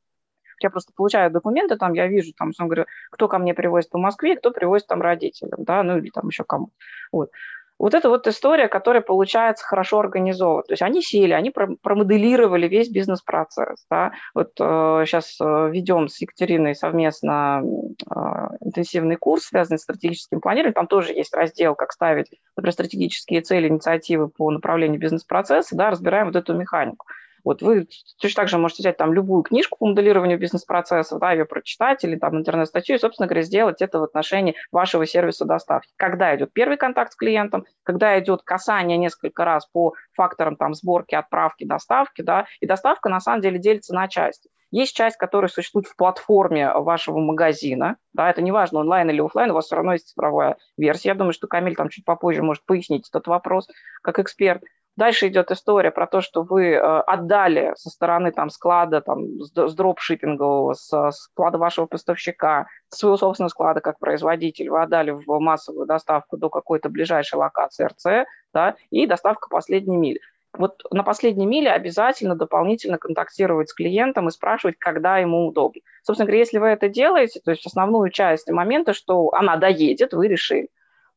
Я 0.61 0.71
просто 0.71 0.93
получаю 0.95 1.31
документы, 1.31 1.77
там 1.77 1.93
я 1.93 2.07
вижу, 2.07 2.33
там, 2.37 2.53
говорю, 2.59 2.87
кто 3.11 3.29
ко 3.29 3.39
мне 3.39 3.55
привозит 3.55 3.91
по 3.91 3.99
Москве, 3.99 4.37
кто 4.37 4.51
привозит 4.51 4.87
там 4.87 5.03
родителям, 5.03 5.65
да, 5.65 5.83
ну 5.83 5.99
или 5.99 6.11
там 6.11 6.29
еще 6.29 6.45
кому. 6.45 6.71
Вот. 7.13 7.31
Вот 7.79 7.93
это 7.93 8.09
вот 8.09 8.27
история, 8.27 8.69
которая 8.69 9.03
получается 9.03 9.65
хорошо 9.65 10.01
организована. 10.01 10.63
То 10.63 10.73
есть 10.73 10.83
они 10.83 11.03
сели, 11.03 11.33
они 11.33 11.51
промоделировали 11.51 12.69
весь 12.69 12.89
бизнес-процесс. 12.89 13.85
Да? 13.91 14.13
Вот 14.35 14.53
э, 14.59 15.03
сейчас 15.07 15.37
э, 15.41 15.71
ведем 15.71 16.09
с 16.09 16.19
Екатериной 16.21 16.75
совместно 16.75 17.63
э, 17.63 18.21
интенсивный 18.63 19.17
курс, 19.17 19.45
связанный 19.45 19.79
с 19.79 19.83
стратегическим 19.83 20.41
планированием. 20.41 20.73
Там 20.75 20.87
тоже 20.87 21.13
есть 21.13 21.35
раздел, 21.35 21.75
как 21.75 21.93
ставить, 21.93 22.31
например, 22.57 22.73
стратегические 22.73 23.43
цели, 23.43 23.69
инициативы 23.69 24.29
по 24.29 24.51
направлению 24.51 24.99
бизнес-процесса. 24.99 25.77
Да? 25.77 25.91
Разбираем 25.91 26.27
вот 26.27 26.37
эту 26.37 26.55
механику. 26.55 27.05
Вот 27.47 27.63
вы 27.63 27.87
точно 28.21 28.43
так 28.43 28.49
же 28.49 28.59
можете 28.59 28.83
взять 28.83 28.97
там 28.97 29.13
любую 29.13 29.45
книжку 29.45 29.79
по 29.79 29.87
моделированию 29.87 30.37
бизнес-процессов, 30.37 31.21
да, 31.21 31.31
ее 31.31 31.45
прочитать 31.45 32.03
или 32.03 32.17
там 32.17 32.37
интернет-статью 32.37 32.97
и, 32.97 32.99
собственно 32.99 33.29
говоря, 33.29 33.43
сделать 33.43 33.81
это 33.81 34.01
в 34.01 34.03
отношении 34.03 34.57
вашего 34.73 35.07
сервиса 35.07 35.45
доставки. 35.45 35.93
Когда 35.95 36.35
идет 36.35 36.53
первый 36.53 36.77
контакт 36.77 37.13
с 37.13 37.15
клиентом, 37.17 37.65
когда 37.85 38.19
идет 38.19 38.43
касание 38.43 38.99
несколько 38.99 39.45
раз 39.45 39.65
по 39.65 39.95
факторам 40.13 40.57
там 40.57 40.75
сборки, 40.75 41.15
отправки, 41.15 41.65
доставки, 41.65 42.23
да, 42.23 42.47
и 42.59 42.67
доставка 42.67 43.09
на 43.09 43.21
самом 43.21 43.43
деле 43.43 43.61
делится 43.61 43.95
на 43.95 44.09
части. 44.09 44.51
Есть 44.73 44.97
часть, 44.97 45.17
которая 45.17 45.49
существует 45.49 45.87
в 45.87 45.95
платформе 45.95 46.73
вашего 46.73 47.19
магазина. 47.19 47.97
Да, 48.13 48.29
это 48.29 48.43
не 48.43 48.51
важно, 48.51 48.81
онлайн 48.81 49.09
или 49.09 49.21
офлайн, 49.21 49.53
у 49.53 49.55
вас 49.55 49.67
все 49.67 49.77
равно 49.77 49.93
есть 49.93 50.09
цифровая 50.09 50.57
версия. 50.77 51.11
Я 51.11 51.15
думаю, 51.15 51.33
что 51.33 51.47
Камиль 51.47 51.77
там 51.77 51.89
чуть 51.89 52.05
попозже 52.05 52.43
может 52.43 52.65
пояснить 52.67 53.09
этот 53.09 53.29
вопрос 53.29 53.69
как 54.03 54.19
эксперт. 54.19 54.65
Дальше 54.97 55.29
идет 55.29 55.51
история 55.51 55.91
про 55.91 56.07
то, 56.07 56.23
что 56.23 56.43
вы 56.43 56.71
э, 56.71 56.79
отдали 56.79 57.75
со 57.77 57.91
стороны 57.91 58.33
там, 58.33 58.49
склада, 58.49 59.03
там, 59.03 59.43
с 59.43 59.75
дропшиппингового, 59.75 60.73
с 60.73 61.11
склада 61.13 61.59
вашего 61.59 61.85
поставщика, 61.87 62.67
своего 62.89 63.19
собственного 63.19 63.51
склада 63.51 63.81
как 63.81 63.99
производитель, 63.99 64.71
вы 64.71 64.83
отдали 64.83 65.11
в 65.11 65.39
массовую 65.39 65.87
доставку 65.87 66.39
до 66.39 66.49
какой-то 66.49 66.89
ближайшей 66.89 67.37
локации 67.37 67.85
РЦ, 67.85 68.27
да, 68.55 68.77
и 68.91 69.07
доставка 69.07 69.49
последней 69.51 69.99
мили. 69.99 70.21
Вот 70.55 70.83
на 70.91 71.03
последней 71.03 71.45
миле 71.45 71.71
обязательно 71.71 72.35
дополнительно 72.35 72.97
контактировать 72.97 73.69
с 73.69 73.75
клиентом 73.75 74.29
и 74.29 74.31
спрашивать, 74.31 74.77
когда 74.79 75.19
ему 75.19 75.47
удобно. 75.47 75.83
Собственно 76.03 76.27
говоря, 76.27 76.39
если 76.39 76.57
вы 76.57 76.69
это 76.69 76.89
делаете, 76.89 77.41
то 77.45 77.51
есть 77.51 77.67
основную 77.67 78.11
часть 78.11 78.51
момента, 78.51 78.95
что 78.95 79.31
она 79.35 79.57
доедет, 79.57 80.15
вы 80.15 80.29
решили. 80.29 80.69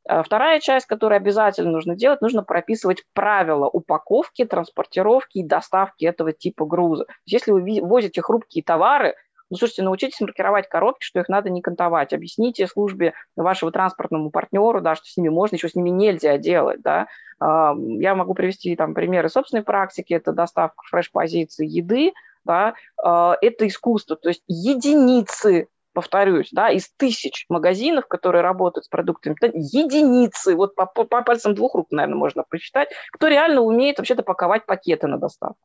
А 0.10 0.24
вторая 0.24 0.60
часть, 0.60 0.88
которую 0.88 1.18
обязательно 1.18 1.70
нужно 1.70 1.96
делать, 1.96 2.20
нужно 2.20 2.44
прописывать 2.44 3.04
правила 3.14 3.68
упаковки, 3.68 4.44
транспортировки 4.44 5.38
и 5.38 5.44
доставки 5.44 6.04
этого 6.04 6.34
типа 6.34 6.66
груза. 6.66 7.06
Если 7.28 7.52
вы 7.52 7.80
возите 7.84 8.24
хрупкие 8.24 8.64
товары, 8.64 9.14
ну, 9.52 9.58
слушайте, 9.58 9.84
научитесь 9.84 10.20
маркировать 10.20 10.68
коробки, 10.68 11.06
что 11.06 11.20
их 11.20 11.30
надо 11.30 11.52
не 11.52 11.62
кантовать. 11.62 12.12
Объясните 12.12 12.66
службе 12.66 13.14
вашего 13.36 13.72
транспортному 13.72 14.32
партнеру, 14.32 14.82
да, 14.82 14.96
что 14.96 15.06
с 15.06 15.16
ними 15.16 15.30
можно, 15.30 15.58
еще 15.58 15.70
с 15.70 15.76
ними 15.76 15.92
нельзя 15.92 16.40
делать. 16.40 16.82
Да. 16.82 17.08
Я 17.40 18.16
могу 18.16 18.34
привести 18.34 18.76
там 18.76 18.96
примеры 18.96 19.30
собственной 19.30 19.64
практики. 19.64 20.14
Это 20.14 20.34
доставка 20.34 20.84
фреш-позиции 20.90 21.68
еды. 21.68 22.14
Да. 22.46 22.74
А, 23.04 23.38
это 23.42 23.68
искусство. 23.68 24.16
То 24.16 24.30
есть 24.30 24.44
единицы 24.48 25.68
повторюсь, 25.94 26.50
да, 26.52 26.70
из 26.70 26.90
тысяч 26.98 27.46
магазинов, 27.50 28.08
которые 28.08 28.42
работают 28.42 28.86
с 28.86 28.90
продуктами, 28.90 29.36
единицы, 29.54 30.56
вот 30.56 30.76
по, 30.76 30.86
по, 30.86 31.06
пальцам 31.06 31.56
двух 31.56 31.76
рук, 31.76 31.88
наверное, 31.92 32.18
можно 32.18 32.44
посчитать, 32.48 32.90
кто 33.12 33.28
реально 33.28 33.62
умеет 33.62 33.98
вообще-то 33.98 34.24
паковать 34.24 34.66
пакеты 34.66 35.08
на 35.08 35.18
доставку. 35.18 35.60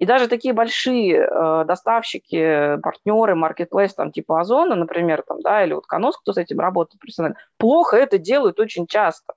И 0.00 0.06
даже 0.06 0.28
такие 0.28 0.54
большие 0.54 1.16
э, 1.16 1.64
доставщики, 1.66 2.78
партнеры, 2.82 3.34
маркетплейс, 3.34 3.94
там, 3.94 4.10
типа 4.12 4.40
Озона, 4.40 4.74
например, 4.74 5.22
там, 5.26 5.42
да, 5.42 5.62
или 5.62 5.74
вот 5.74 5.86
Конос, 5.86 6.16
кто 6.16 6.32
с 6.32 6.38
этим 6.38 6.58
работает 6.58 6.98
профессионально, 7.00 7.36
плохо 7.58 7.98
это 7.98 8.16
делают 8.16 8.58
очень 8.58 8.86
часто. 8.86 9.34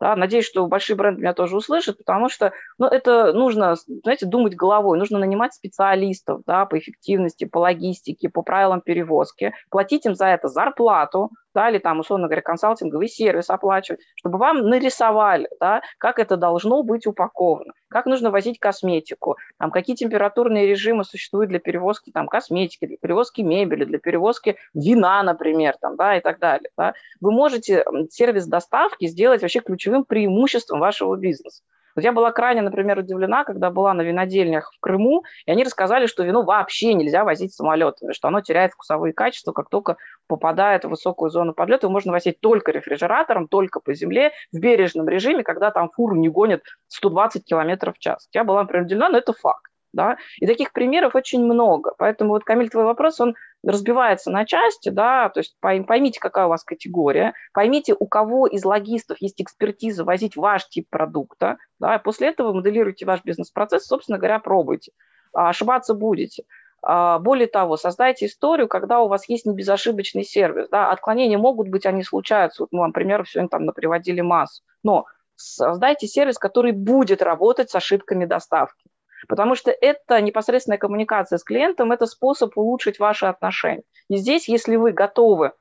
Да, 0.00 0.14
надеюсь, 0.14 0.46
что 0.46 0.66
большие 0.68 0.94
бренды 0.94 1.20
меня 1.20 1.34
тоже 1.34 1.56
услышат, 1.56 1.98
потому 1.98 2.28
что 2.28 2.52
ну, 2.78 2.86
это 2.86 3.32
нужно, 3.32 3.74
знаете, 4.04 4.26
думать 4.26 4.54
головой, 4.54 4.96
нужно 4.96 5.18
нанимать 5.18 5.54
специалистов 5.54 6.42
да, 6.46 6.66
по 6.66 6.78
эффективности, 6.78 7.46
по 7.46 7.58
логистике, 7.58 8.28
по 8.28 8.42
правилам 8.42 8.80
перевозки, 8.80 9.52
платить 9.70 10.06
им 10.06 10.14
за 10.14 10.26
это 10.26 10.46
зарплату, 10.46 11.30
да, 11.58 11.70
или 11.70 11.78
там, 11.78 11.98
условно 11.98 12.28
говоря, 12.28 12.40
консалтинговый 12.40 13.08
сервис 13.08 13.50
оплачивать, 13.50 14.00
чтобы 14.14 14.38
вам 14.38 14.68
нарисовали, 14.68 15.48
да, 15.58 15.82
как 15.98 16.20
это 16.20 16.36
должно 16.36 16.84
быть 16.84 17.04
упаковано, 17.04 17.72
как 17.88 18.06
нужно 18.06 18.30
возить 18.30 18.60
косметику, 18.60 19.36
там, 19.58 19.72
какие 19.72 19.96
температурные 19.96 20.68
режимы 20.68 21.02
существуют 21.02 21.50
для 21.50 21.58
перевозки 21.58 22.12
там, 22.12 22.28
косметики, 22.28 22.86
для 22.86 22.96
перевозки 22.96 23.40
мебели, 23.40 23.84
для 23.84 23.98
перевозки 23.98 24.56
вина, 24.72 25.20
например, 25.24 25.74
там, 25.80 25.96
да, 25.96 26.16
и 26.16 26.20
так 26.20 26.38
далее. 26.38 26.70
Да. 26.76 26.94
Вы 27.20 27.32
можете 27.32 27.84
сервис 28.08 28.46
доставки 28.46 29.08
сделать 29.08 29.42
вообще 29.42 29.58
ключевым 29.58 30.04
преимуществом 30.04 30.78
вашего 30.78 31.16
бизнеса. 31.16 31.64
Вот 31.98 32.04
я 32.04 32.12
была 32.12 32.30
крайне, 32.30 32.62
например, 32.62 33.00
удивлена, 33.00 33.42
когда 33.42 33.72
была 33.72 33.92
на 33.92 34.02
винодельнях 34.02 34.72
в 34.72 34.78
Крыму, 34.78 35.24
и 35.46 35.50
они 35.50 35.64
рассказали, 35.64 36.06
что 36.06 36.22
вино 36.22 36.44
вообще 36.44 36.94
нельзя 36.94 37.24
возить 37.24 37.52
самолетами, 37.52 38.12
что 38.12 38.28
оно 38.28 38.40
теряет 38.40 38.70
вкусовые 38.70 39.12
качества, 39.12 39.50
как 39.50 39.68
только 39.68 39.96
попадает 40.28 40.84
в 40.84 40.90
высокую 40.90 41.30
зону 41.30 41.54
подлета. 41.54 41.86
Его 41.86 41.92
можно 41.92 42.12
возить 42.12 42.38
только 42.38 42.70
рефрижератором, 42.70 43.48
только 43.48 43.80
по 43.80 43.94
земле, 43.94 44.30
в 44.52 44.60
бережном 44.60 45.08
режиме, 45.08 45.42
когда 45.42 45.72
там 45.72 45.90
фуру 45.90 46.14
не 46.14 46.28
гонят 46.28 46.62
120 46.86 47.44
км 47.44 47.92
в 47.92 47.98
час. 47.98 48.28
Я 48.32 48.44
была, 48.44 48.62
например, 48.62 48.84
удивлена, 48.84 49.08
но 49.08 49.18
это 49.18 49.32
факт. 49.32 49.68
Да? 49.92 50.18
И 50.36 50.46
таких 50.46 50.72
примеров 50.72 51.16
очень 51.16 51.44
много. 51.44 51.94
Поэтому 51.98 52.30
вот, 52.30 52.44
Камиль, 52.44 52.70
твой 52.70 52.84
вопрос, 52.84 53.20
он 53.20 53.34
разбивается 53.64 54.30
на 54.30 54.44
части, 54.44 54.88
да, 54.88 55.28
то 55.30 55.40
есть 55.40 55.56
поймите, 55.60 56.20
какая 56.20 56.46
у 56.46 56.50
вас 56.50 56.64
категория, 56.64 57.34
поймите, 57.52 57.94
у 57.98 58.06
кого 58.06 58.46
из 58.46 58.64
логистов 58.64 59.18
есть 59.20 59.40
экспертиза 59.42 60.04
возить 60.04 60.36
ваш 60.36 60.68
тип 60.68 60.86
продукта, 60.90 61.58
да, 61.78 61.96
и 61.96 62.02
после 62.02 62.28
этого 62.28 62.52
моделируйте 62.52 63.04
ваш 63.06 63.24
бизнес-процесс, 63.24 63.86
собственно 63.86 64.18
говоря, 64.18 64.38
пробуйте. 64.38 64.92
А 65.32 65.50
ошибаться 65.50 65.94
будете. 65.94 66.44
А, 66.82 67.18
более 67.18 67.48
того, 67.48 67.76
создайте 67.76 68.26
историю, 68.26 68.68
когда 68.68 69.00
у 69.00 69.08
вас 69.08 69.28
есть 69.28 69.46
небезошибочный 69.46 70.24
сервис. 70.24 70.68
Да, 70.70 70.90
отклонения 70.90 71.38
могут 71.38 71.68
быть, 71.68 71.86
они 71.86 72.02
случаются. 72.02 72.62
Вот 72.62 72.68
мы 72.72 72.80
вам 72.80 72.92
примеров 72.92 73.28
сегодня 73.28 73.48
там 73.48 73.66
приводили 73.74 74.20
массу. 74.20 74.62
Но 74.82 75.06
создайте 75.36 76.06
сервис, 76.06 76.38
который 76.38 76.72
будет 76.72 77.22
работать 77.22 77.70
с 77.70 77.74
ошибками 77.74 78.24
доставки. 78.24 78.87
Потому 79.26 79.54
что 79.54 79.70
это 79.70 80.20
непосредственная 80.20 80.78
коммуникация 80.78 81.38
с 81.38 81.44
клиентом, 81.44 81.92
это 81.92 82.06
способ 82.06 82.56
улучшить 82.56 82.98
ваши 82.98 83.26
отношения. 83.26 83.82
И 84.08 84.16
здесь, 84.16 84.48
если 84.48 84.76
вы 84.76 84.92
готовы 84.92 85.52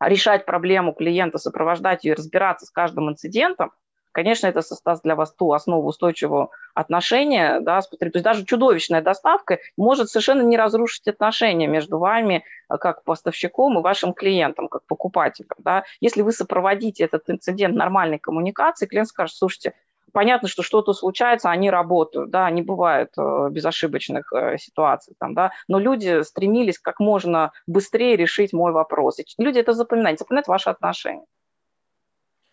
решать 0.00 0.44
проблему 0.44 0.92
клиента, 0.92 1.38
сопровождать 1.38 2.04
ее, 2.04 2.14
разбираться 2.14 2.66
с 2.66 2.70
каждым 2.70 3.10
инцидентом, 3.10 3.72
конечно, 4.12 4.46
это 4.46 4.60
создаст 4.60 5.02
для 5.02 5.16
вас 5.16 5.32
ту 5.34 5.52
основу 5.52 5.88
устойчивого 5.88 6.50
отношения 6.74 7.60
да, 7.60 7.80
с 7.80 7.88
потребителем. 7.88 8.12
То 8.12 8.16
есть 8.18 8.24
даже 8.24 8.44
чудовищная 8.44 9.02
доставка 9.02 9.58
может 9.76 10.08
совершенно 10.10 10.42
не 10.42 10.56
разрушить 10.56 11.08
отношения 11.08 11.66
между 11.66 11.98
вами 11.98 12.44
а, 12.68 12.78
как 12.78 13.04
поставщиком 13.04 13.78
и 13.78 13.82
вашим 13.82 14.12
клиентом, 14.12 14.68
как 14.68 14.84
покупателем. 14.86 15.48
Да. 15.58 15.84
Если 16.00 16.22
вы 16.22 16.32
сопроводите 16.32 17.04
этот 17.04 17.28
инцидент 17.28 17.74
нормальной 17.74 18.18
коммуникации, 18.18 18.86
клиент 18.86 19.08
скажет, 19.08 19.36
слушайте, 19.36 19.74
понятно, 20.12 20.48
что 20.48 20.62
что-то 20.62 20.92
случается, 20.92 21.50
они 21.50 21.70
работают, 21.70 22.30
да, 22.30 22.50
не 22.50 22.62
бывает 22.62 23.10
э, 23.18 23.48
безошибочных 23.50 24.32
э, 24.32 24.58
ситуаций 24.58 25.14
там, 25.18 25.34
да, 25.34 25.52
но 25.68 25.78
люди 25.78 26.22
стремились 26.22 26.78
как 26.78 27.00
можно 27.00 27.52
быстрее 27.66 28.16
решить 28.16 28.52
мой 28.52 28.72
вопрос. 28.72 29.18
И 29.18 29.24
люди 29.38 29.58
это 29.58 29.72
запоминают, 29.72 30.18
запоминают 30.18 30.48
ваши 30.48 30.70
отношения. 30.70 31.24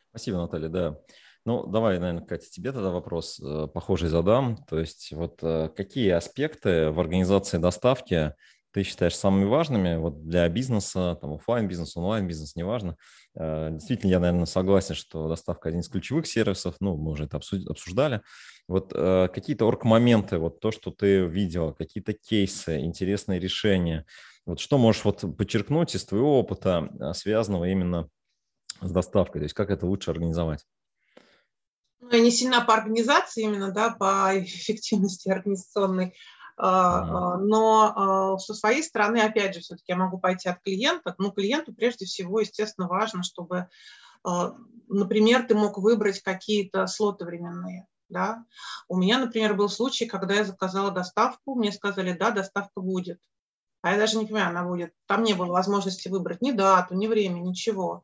Спасибо, 0.10 0.38
Наталья, 0.38 0.70
да. 0.70 1.00
Ну, 1.46 1.66
давай, 1.66 2.00
наверное, 2.00 2.26
Катя, 2.26 2.50
тебе 2.50 2.72
тогда 2.72 2.90
вопрос 2.90 3.40
э, 3.40 3.68
похожий 3.68 4.10
задам. 4.10 4.58
То 4.70 4.80
есть 4.80 5.12
вот 5.12 5.40
какие 5.76 6.12
аспекты 6.12 6.92
в 6.92 7.00
организации 7.00 7.58
доставки 7.58 8.34
ты 8.72 8.84
считаешь 8.84 9.16
самыми 9.16 9.46
важными 9.46 9.98
вот 9.98 10.28
для 10.28 10.48
бизнеса, 10.50 11.18
там 11.20 11.34
офлайн 11.34 11.68
бизнес, 11.68 11.98
онлайн 11.98 12.28
бизнес, 12.28 12.56
неважно. 12.56 12.98
Э, 13.36 13.70
действительно, 13.72 14.12
я, 14.12 14.20
наверное, 14.20 14.46
согласен, 14.46 14.96
что 14.96 15.28
доставка 15.28 15.70
один 15.70 15.82
из 15.82 15.90
ключевых 15.90 16.28
сервисов, 16.28 16.76
ну, 16.80 16.96
мы 16.98 17.12
уже 17.12 17.26
это 17.26 17.38
обсуждали. 17.38 18.22
Вот 18.68 18.94
какие-то 18.94 19.66
орг-моменты, 19.66 20.38
вот 20.38 20.60
то, 20.60 20.70
что 20.70 20.92
ты 20.92 21.26
видела, 21.26 21.74
какие-то 21.74 22.14
кейсы, 22.14 22.80
интересные 22.82 23.40
решения, 23.40 24.06
вот 24.46 24.60
что 24.60 24.78
можешь 24.78 25.04
вот 25.06 25.24
подчеркнуть 25.36 25.96
из 25.96 26.06
твоего 26.06 26.40
опыта, 26.40 27.14
связанного 27.16 27.66
именно 27.66 28.10
с 28.82 28.92
доставкой, 28.92 29.42
то 29.42 29.44
есть 29.46 29.56
как 29.56 29.72
это 29.72 29.86
лучше 29.86 30.12
организовать? 30.12 30.66
Ну, 32.00 32.10
я 32.12 32.22
не 32.22 32.32
сильна 32.32 32.62
по 32.62 32.74
организации 32.74 33.44
именно, 33.44 33.72
да, 33.72 33.92
по 33.92 34.32
эффективности 34.44 35.30
организационной, 35.30 36.16
но 36.62 37.94
а, 37.96 38.38
со 38.38 38.54
своей 38.54 38.84
стороны, 38.84 39.20
опять 39.20 39.56
же, 39.56 39.62
все-таки 39.62 39.92
я 39.94 39.96
могу 39.96 40.18
пойти 40.18 40.50
от 40.50 40.62
клиента. 40.62 41.16
Ну, 41.18 41.32
клиенту 41.32 41.74
прежде 41.74 42.06
всего, 42.06 42.42
естественно, 42.42 42.88
важно, 42.88 43.24
чтобы, 43.24 43.70
например, 44.90 45.44
ты 45.48 45.56
мог 45.56 45.78
выбрать 45.78 46.22
какие-то 46.22 46.86
слоты 46.88 47.26
временные. 47.26 47.88
Да? 48.10 48.44
У 48.88 48.98
меня, 48.98 49.20
например, 49.20 49.54
был 49.54 49.70
случай, 49.70 50.06
когда 50.06 50.34
я 50.34 50.44
заказала 50.44 50.92
доставку, 50.92 51.56
мне 51.56 51.72
сказали, 51.72 52.12
да, 52.12 52.32
доставка 52.32 52.82
будет. 52.82 53.20
А 53.82 53.92
я 53.92 53.98
даже 53.98 54.18
не 54.18 54.26
понимаю, 54.26 54.50
она 54.50 54.64
будет. 54.64 54.94
Там 55.06 55.24
не 55.24 55.34
было 55.34 55.54
возможности 55.54 56.10
выбрать 56.10 56.42
ни 56.42 56.52
дату, 56.52 56.96
ни 56.96 57.08
время, 57.08 57.40
ничего. 57.40 58.04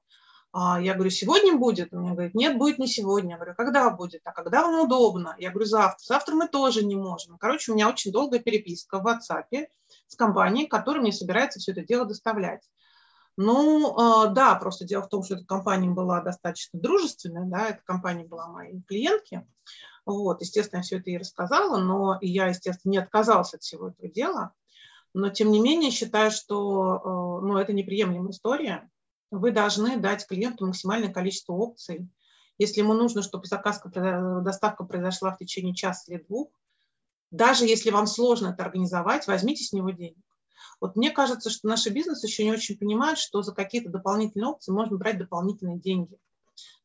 А, 0.57 0.79
я 0.79 0.93
говорю, 0.93 1.09
сегодня 1.09 1.57
будет? 1.57 1.93
Он 1.93 1.99
мне 1.99 2.11
говорит, 2.11 2.33
нет, 2.33 2.57
будет 2.57 2.79
не 2.79 2.87
сегодня. 2.87 3.31
Я 3.31 3.35
говорю, 3.35 3.55
когда 3.55 3.89
будет? 3.89 4.21
А 4.23 4.31
когда 4.31 4.61
вам 4.61 4.85
удобно? 4.85 5.35
Я 5.37 5.49
говорю, 5.49 5.65
завтра. 5.65 6.01
Завтра 6.01 6.33
мы 6.33 6.47
тоже 6.47 6.85
не 6.85 6.95
можем. 6.95 7.37
Короче, 7.37 7.73
у 7.73 7.75
меня 7.75 7.89
очень 7.89 8.13
долгая 8.13 8.39
переписка 8.39 8.99
в 8.99 9.05
WhatsApp 9.05 9.67
с 10.07 10.15
компанией, 10.15 10.67
которая 10.67 11.01
мне 11.01 11.11
собирается 11.11 11.59
все 11.59 11.73
это 11.73 11.83
дело 11.83 12.05
доставлять. 12.05 12.61
Ну, 13.35 13.99
а, 13.99 14.27
да, 14.27 14.55
просто 14.55 14.85
дело 14.85 15.03
в 15.03 15.09
том, 15.09 15.23
что 15.23 15.35
эта 15.35 15.43
компания 15.43 15.89
была 15.89 16.21
достаточно 16.21 16.79
дружественная, 16.79 17.43
да, 17.47 17.67
эта 17.71 17.81
компания 17.83 18.23
была 18.23 18.47
моей 18.47 18.81
клиентки. 18.83 19.45
Вот, 20.05 20.39
естественно, 20.39 20.79
я 20.79 20.83
все 20.83 20.99
это 20.99 21.09
ей 21.09 21.17
рассказала, 21.17 21.79
но 21.79 22.17
я, 22.21 22.47
естественно, 22.47 22.91
не 22.91 22.97
отказалась 22.99 23.53
от 23.53 23.61
всего 23.61 23.89
этого 23.89 24.07
дела. 24.07 24.53
Но, 25.13 25.27
тем 25.27 25.51
не 25.51 25.59
менее, 25.59 25.91
считаю, 25.91 26.31
что 26.31 26.95
э, 26.95 27.45
ну, 27.45 27.57
это 27.57 27.73
неприемлемая 27.73 28.31
история 28.31 28.89
вы 29.39 29.51
должны 29.51 29.97
дать 29.97 30.27
клиенту 30.27 30.65
максимальное 30.65 31.11
количество 31.11 31.53
опций. 31.53 32.07
Если 32.57 32.79
ему 32.79 32.93
нужно, 32.93 33.21
чтобы 33.21 33.45
заказка, 33.47 33.89
доставка 34.41 34.83
произошла 34.85 35.31
в 35.31 35.37
течение 35.37 35.75
часа 35.75 36.13
или 36.13 36.23
двух, 36.23 36.49
даже 37.31 37.65
если 37.65 37.89
вам 37.89 38.07
сложно 38.07 38.49
это 38.49 38.63
организовать, 38.63 39.27
возьмите 39.27 39.63
с 39.63 39.73
него 39.73 39.89
денег. 39.89 40.23
Вот 40.79 40.95
мне 40.95 41.11
кажется, 41.11 41.49
что 41.49 41.67
наши 41.67 41.89
бизнес 41.89 42.23
еще 42.23 42.43
не 42.43 42.51
очень 42.51 42.77
понимают, 42.77 43.19
что 43.19 43.41
за 43.41 43.53
какие-то 43.53 43.89
дополнительные 43.89 44.47
опции 44.47 44.71
можно 44.71 44.97
брать 44.97 45.17
дополнительные 45.17 45.79
деньги. 45.79 46.17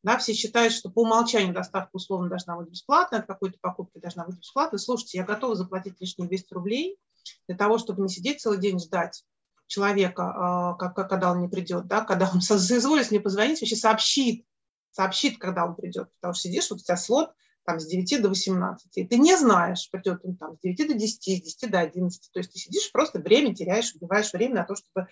Да, 0.02 0.18
все 0.18 0.32
считают, 0.32 0.72
что 0.72 0.90
по 0.90 1.02
умолчанию 1.02 1.54
доставка 1.54 1.90
условно 1.92 2.28
должна 2.28 2.56
быть 2.56 2.70
бесплатная, 2.70 3.20
от 3.20 3.26
какой-то 3.26 3.58
покупки 3.60 3.98
должна 3.98 4.24
быть 4.24 4.38
бесплатной. 4.38 4.78
Слушайте, 4.78 5.18
я 5.18 5.24
готова 5.24 5.54
заплатить 5.54 6.00
лишние 6.00 6.26
200 6.26 6.54
рублей 6.54 6.98
для 7.46 7.56
того, 7.56 7.78
чтобы 7.78 8.02
не 8.02 8.08
сидеть 8.08 8.40
целый 8.40 8.58
день 8.58 8.80
ждать 8.80 9.24
человека, 9.70 10.24
а, 10.24 10.74
когда 10.74 11.30
он 11.30 11.40
не 11.40 11.48
придет, 11.48 11.86
да, 11.86 12.04
когда 12.04 12.28
он 12.34 12.40
соизволит 12.40 13.10
мне 13.10 13.20
позвонить, 13.20 13.60
вообще 13.60 13.76
сообщит, 13.76 14.44
сообщит, 14.90 15.38
когда 15.38 15.64
он 15.64 15.76
придет, 15.76 16.10
потому 16.20 16.34
что 16.34 16.48
сидишь, 16.48 16.68
вот 16.70 16.80
у 16.80 16.82
тебя 16.82 16.96
слот 16.96 17.32
там 17.64 17.78
с 17.78 17.86
9 17.86 18.20
до 18.20 18.28
18, 18.30 18.96
и 18.96 19.06
ты 19.06 19.16
не 19.16 19.36
знаешь, 19.36 19.88
придет 19.90 20.20
он 20.24 20.36
там 20.36 20.56
с 20.56 20.60
9 20.60 20.88
до 20.88 20.94
10, 20.94 21.22
с 21.22 21.42
10 21.42 21.70
до 21.70 21.78
11, 21.78 22.30
то 22.32 22.40
есть 22.40 22.52
ты 22.52 22.58
сидишь, 22.58 22.90
просто 22.90 23.20
время 23.20 23.54
теряешь, 23.54 23.94
убиваешь 23.94 24.32
время 24.32 24.56
на 24.56 24.64
то, 24.64 24.74
чтобы 24.74 25.06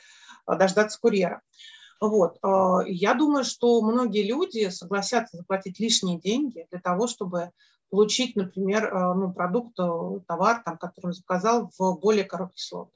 а, 0.45 0.57
дождаться 0.57 0.99
курьера. 1.01 1.41
Вот. 2.01 2.39
А, 2.43 2.81
я 2.85 3.15
думаю, 3.15 3.45
что 3.45 3.81
многие 3.81 4.27
люди 4.27 4.69
согласятся 4.71 5.37
заплатить 5.37 5.79
лишние 5.79 6.19
деньги 6.19 6.67
для 6.73 6.81
того, 6.81 7.07
чтобы 7.07 7.53
получить, 7.91 8.35
например, 8.37 8.93
ну, 9.15 9.33
продукт, 9.33 9.75
товар, 9.77 10.63
там, 10.63 10.77
который 10.77 11.07
он 11.07 11.13
заказал 11.15 11.71
в 11.79 11.99
более 11.99 12.25
короткий 12.25 12.61
слот. 12.61 12.91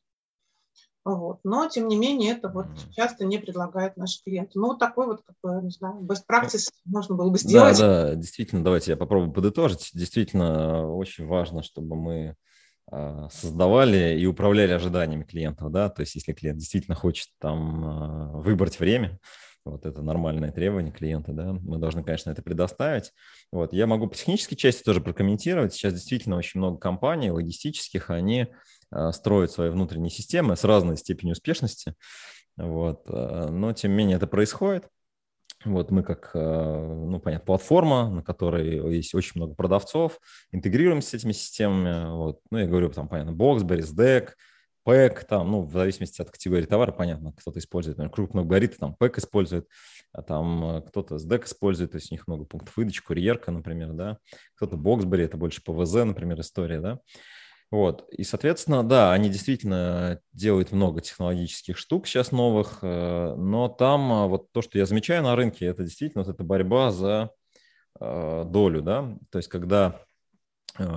Вот. 1.04 1.40
Но, 1.42 1.68
тем 1.68 1.88
не 1.88 1.96
менее, 1.96 2.32
это 2.32 2.48
вот 2.48 2.66
часто 2.94 3.24
не 3.24 3.38
предлагают 3.38 3.96
наши 3.96 4.22
клиенты. 4.22 4.58
Ну, 4.58 4.68
вот 4.68 4.78
такой 4.78 5.06
вот, 5.06 5.22
как 5.26 5.36
бы, 5.42 5.62
не 5.64 5.70
знаю, 5.70 6.00
best 6.02 6.22
practice 6.30 6.70
можно 6.84 7.16
было 7.16 7.30
бы 7.30 7.38
сделать. 7.38 7.78
Да, 7.78 8.10
да, 8.10 8.14
действительно, 8.14 8.62
давайте 8.62 8.92
я 8.92 8.96
попробую 8.96 9.32
подытожить. 9.32 9.90
Действительно, 9.94 10.88
очень 10.92 11.26
важно, 11.26 11.62
чтобы 11.62 11.96
мы 11.96 12.36
а, 12.90 13.28
создавали 13.30 14.18
и 14.18 14.26
управляли 14.26 14.72
ожиданиями 14.72 15.24
клиентов, 15.24 15.70
да, 15.70 15.88
то 15.88 16.02
есть 16.02 16.14
если 16.14 16.32
клиент 16.32 16.58
действительно 16.58 16.94
хочет 16.94 17.28
там 17.40 17.84
а, 17.84 18.26
выбрать 18.34 18.78
время, 18.78 19.18
вот 19.64 19.86
это 19.86 20.02
нормальное 20.02 20.50
требование 20.50 20.92
клиента, 20.92 21.32
да, 21.32 21.52
мы 21.52 21.78
должны, 21.78 22.02
конечно, 22.02 22.30
это 22.30 22.42
предоставить. 22.42 23.12
Вот, 23.50 23.72
я 23.72 23.86
могу 23.86 24.08
по 24.08 24.16
технической 24.16 24.56
части 24.56 24.82
тоже 24.82 25.00
прокомментировать. 25.00 25.72
Сейчас 25.72 25.92
действительно 25.94 26.36
очень 26.36 26.58
много 26.58 26.78
компаний 26.78 27.30
логистических, 27.30 28.10
они 28.10 28.48
а, 28.90 29.12
строят 29.12 29.52
свои 29.52 29.70
внутренние 29.70 30.10
системы 30.10 30.56
с 30.56 30.64
разной 30.64 30.96
степенью 30.96 31.32
успешности. 31.32 31.94
Вот. 32.56 33.04
А, 33.08 33.48
но, 33.48 33.72
тем 33.72 33.92
не 33.92 33.98
менее, 33.98 34.16
это 34.16 34.26
происходит. 34.26 34.88
Вот 35.64 35.90
мы 35.90 36.02
как, 36.02 36.32
а, 36.34 36.94
ну, 37.06 37.20
понятно, 37.20 37.46
платформа, 37.46 38.10
на 38.10 38.22
которой 38.22 38.94
есть 38.94 39.14
очень 39.14 39.32
много 39.36 39.54
продавцов, 39.54 40.18
интегрируемся 40.50 41.10
с 41.10 41.14
этими 41.14 41.32
системами. 41.32 42.10
Вот. 42.10 42.40
Ну, 42.50 42.58
я 42.58 42.66
говорю, 42.66 42.90
там, 42.90 43.08
понятно, 43.08 43.30
Boxberry, 43.30 43.80
SDEC, 43.80 44.30
ПЭК, 44.84 45.24
там, 45.24 45.50
ну, 45.50 45.62
в 45.62 45.72
зависимости 45.72 46.20
от 46.20 46.30
категории 46.30 46.66
товара, 46.66 46.92
понятно, 46.92 47.32
кто-то 47.32 47.58
использует, 47.58 47.98
например, 47.98 48.14
крупных 48.14 48.44
габаритов, 48.44 48.78
там, 48.78 48.94
ПЭК 48.94 49.18
использует, 49.18 49.68
а 50.12 50.22
там 50.22 50.82
кто-то 50.88 51.16
SDEC 51.16 51.44
использует, 51.46 51.92
то 51.92 51.96
есть 51.96 52.10
у 52.10 52.14
них 52.14 52.26
много 52.26 52.44
пунктов 52.44 52.76
выдачи, 52.76 53.02
курьерка, 53.02 53.50
например, 53.50 53.92
да, 53.92 54.18
кто-то 54.56 54.76
Boxberry, 54.76 55.22
это 55.22 55.36
больше 55.36 55.62
ПВЗ, 55.62 55.94
например, 56.04 56.40
история, 56.40 56.80
да, 56.80 56.98
вот. 57.70 58.06
И, 58.10 58.22
соответственно, 58.22 58.82
да, 58.84 59.12
они 59.12 59.30
действительно 59.30 60.20
делают 60.32 60.72
много 60.72 61.00
технологических 61.00 61.78
штук 61.78 62.06
сейчас 62.06 62.30
новых, 62.30 62.80
э, 62.82 63.34
но 63.34 63.68
там 63.68 64.12
а, 64.12 64.26
вот 64.26 64.52
то, 64.52 64.60
что 64.60 64.78
я 64.78 64.84
замечаю 64.84 65.22
на 65.22 65.34
рынке, 65.36 65.66
это 65.66 65.82
действительно 65.82 66.22
вот 66.22 66.34
эта 66.34 66.44
борьба 66.44 66.90
за 66.90 67.30
э, 67.98 68.44
долю, 68.46 68.82
да, 68.82 69.16
то 69.30 69.38
есть 69.38 69.48
когда 69.48 70.02
Э, 70.02 70.11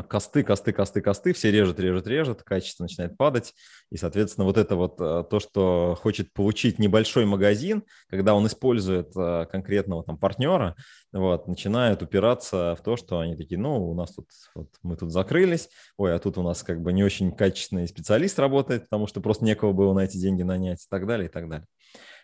косты, 0.07 0.43
косты, 0.43 0.71
косты, 0.71 1.01
косты, 1.01 1.33
все 1.33 1.51
режет, 1.51 1.79
режет, 1.79 2.07
режет, 2.07 2.43
качество 2.43 2.83
начинает 2.83 3.17
падать, 3.17 3.53
и, 3.91 3.97
соответственно, 3.97 4.45
вот 4.45 4.57
это 4.57 4.75
вот 4.75 4.99
э, 4.99 5.23
то, 5.29 5.39
что 5.39 5.97
хочет 6.01 6.31
получить 6.33 6.79
небольшой 6.79 7.25
магазин, 7.25 7.83
когда 8.09 8.35
он 8.35 8.47
использует 8.47 9.15
э, 9.15 9.45
конкретного 9.51 10.03
там 10.03 10.17
партнера, 10.17 10.75
вот, 11.11 11.47
начинает 11.47 12.01
упираться 12.01 12.75
в 12.79 12.83
то, 12.83 12.95
что 12.95 13.19
они 13.19 13.35
такие, 13.35 13.59
ну, 13.59 13.89
у 13.89 13.93
нас 13.93 14.13
тут, 14.13 14.27
вот, 14.55 14.69
мы 14.81 14.95
тут 14.95 15.11
закрылись, 15.11 15.69
ой, 15.97 16.15
а 16.15 16.19
тут 16.19 16.37
у 16.37 16.43
нас 16.43 16.63
как 16.63 16.81
бы 16.81 16.93
не 16.93 17.03
очень 17.03 17.31
качественный 17.31 17.87
специалист 17.87 18.39
работает, 18.39 18.83
потому 18.83 19.07
что 19.07 19.21
просто 19.21 19.45
некого 19.45 19.73
было 19.73 19.93
на 19.93 20.05
эти 20.05 20.17
деньги 20.17 20.43
нанять 20.43 20.83
и 20.83 20.87
так 20.89 21.05
далее, 21.05 21.27
и 21.27 21.31
так 21.31 21.49
далее. 21.49 21.67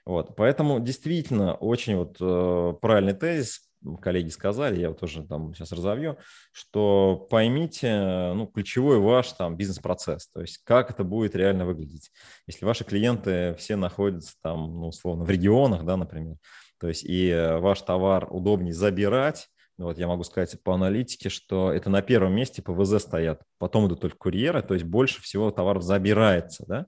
Вот, 0.06 0.36
поэтому 0.36 0.80
действительно 0.80 1.54
очень 1.54 1.96
вот 1.96 2.18
э, 2.20 2.74
правильный 2.82 3.14
тезис, 3.14 3.71
коллеги 4.02 4.30
сказали, 4.30 4.80
я 4.80 4.94
тоже 4.94 5.24
там 5.24 5.54
сейчас 5.54 5.72
разовью, 5.72 6.18
что 6.52 7.28
поймите, 7.30 8.34
ну, 8.34 8.48
ключевой 8.48 9.00
ваш 9.00 9.32
там 9.34 9.56
бизнес-процесс, 9.58 10.28
то 10.28 10.42
есть 10.42 10.60
как 10.64 10.92
это 10.92 11.04
будет 11.04 11.36
реально 11.36 11.66
выглядеть. 11.66 12.12
Если 12.48 12.66
ваши 12.66 12.84
клиенты 12.84 13.56
все 13.58 13.76
находятся 13.76 14.36
там, 14.42 14.80
ну, 14.80 14.88
условно, 14.88 15.24
в 15.24 15.30
регионах, 15.30 15.86
да, 15.86 15.98
например, 15.98 16.38
то 16.80 16.88
есть 16.88 17.04
и 17.04 17.30
э, 17.30 17.58
ваш 17.60 17.82
товар 17.82 18.28
удобнее 18.32 18.74
забирать, 18.74 19.48
ну, 19.78 19.86
вот 19.86 19.98
я 19.98 20.08
могу 20.08 20.24
сказать 20.24 20.62
по 20.64 20.76
аналитике, 20.76 21.30
что 21.30 21.72
это 21.72 21.90
на 21.90 22.02
первом 22.02 22.34
месте 22.34 22.62
ПВЗ 22.62 23.02
стоят, 23.02 23.42
потом 23.58 23.88
идут 23.88 24.02
только 24.02 24.18
курьеры, 24.18 24.62
то 24.62 24.76
есть 24.76 24.86
больше 24.86 25.22
всего 25.22 25.50
товаров 25.50 25.84
забирается, 25.84 26.66
да, 26.68 26.86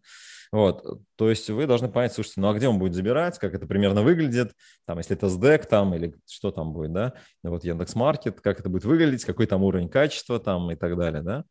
вот, 0.53 1.01
то 1.15 1.31
есть 1.31 1.49
вы 1.49 1.65
должны 1.65 1.89
понять, 1.89 2.13
слушайте, 2.13 2.39
ну 2.39 2.47
а 2.47 2.53
где 2.53 2.67
он 2.67 2.77
будет 2.77 2.93
забирать, 2.93 3.39
как 3.39 3.55
это 3.55 3.65
примерно 3.65 4.03
выглядит, 4.03 4.53
там, 4.85 4.99
если 4.99 5.15
это 5.15 5.25
SDEC 5.25 5.65
там 5.67 5.95
или 5.95 6.13
что 6.29 6.51
там 6.51 6.73
будет, 6.73 6.93
да, 6.93 7.13
вот 7.41 7.63
Яндекс.Маркет, 7.63 8.39
как 8.39 8.59
это 8.59 8.69
будет 8.69 8.85
выглядеть, 8.85 9.25
какой 9.25 9.47
там 9.47 9.63
уровень 9.63 9.89
качества 9.89 10.39
там 10.39 10.69
и 10.69 10.75
так 10.75 10.95
далее, 10.95 11.23
да. 11.23 11.43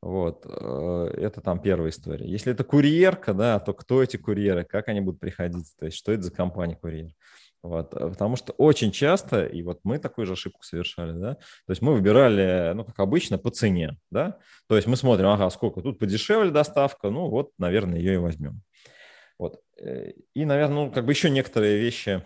Вот, 0.00 0.46
э, 0.46 1.10
это 1.18 1.42
там 1.42 1.60
первая 1.60 1.90
история. 1.90 2.26
Если 2.26 2.50
это 2.50 2.64
курьерка, 2.64 3.34
да, 3.34 3.60
то 3.60 3.74
кто 3.74 4.02
эти 4.02 4.16
курьеры, 4.16 4.64
как 4.64 4.88
они 4.88 5.02
будут 5.02 5.20
приходить, 5.20 5.74
то 5.78 5.84
есть 5.84 5.98
что 5.98 6.12
это 6.12 6.22
за 6.22 6.32
компания 6.32 6.76
курьер. 6.76 7.10
Вот, 7.62 7.94
э, 7.94 8.08
потому 8.08 8.36
что 8.36 8.52
очень 8.52 8.92
часто, 8.92 9.44
и 9.44 9.62
вот 9.62 9.80
мы 9.82 9.98
такую 9.98 10.26
же 10.26 10.34
ошибку 10.34 10.62
совершали, 10.62 11.12
да, 11.12 11.34
то 11.34 11.70
есть 11.70 11.82
мы 11.82 11.94
выбирали, 11.94 12.72
ну, 12.74 12.84
как 12.84 12.98
обычно, 13.00 13.38
по 13.38 13.50
цене, 13.50 13.98
да, 14.10 14.38
то 14.68 14.76
есть 14.76 14.86
мы 14.86 14.96
смотрим, 14.96 15.26
ага, 15.28 15.50
сколько 15.50 15.80
тут 15.80 15.98
подешевле 15.98 16.50
доставка, 16.50 17.10
ну, 17.10 17.28
вот, 17.28 17.50
наверное, 17.58 17.98
ее 17.98 18.14
и 18.14 18.18
возьмем. 18.18 18.62
Вот. 19.38 19.60
Э, 19.78 20.12
и, 20.34 20.44
наверное, 20.46 20.86
ну, 20.86 20.90
как 20.90 21.04
бы 21.04 21.12
еще 21.12 21.28
некоторые 21.28 21.78
вещи 21.78 22.22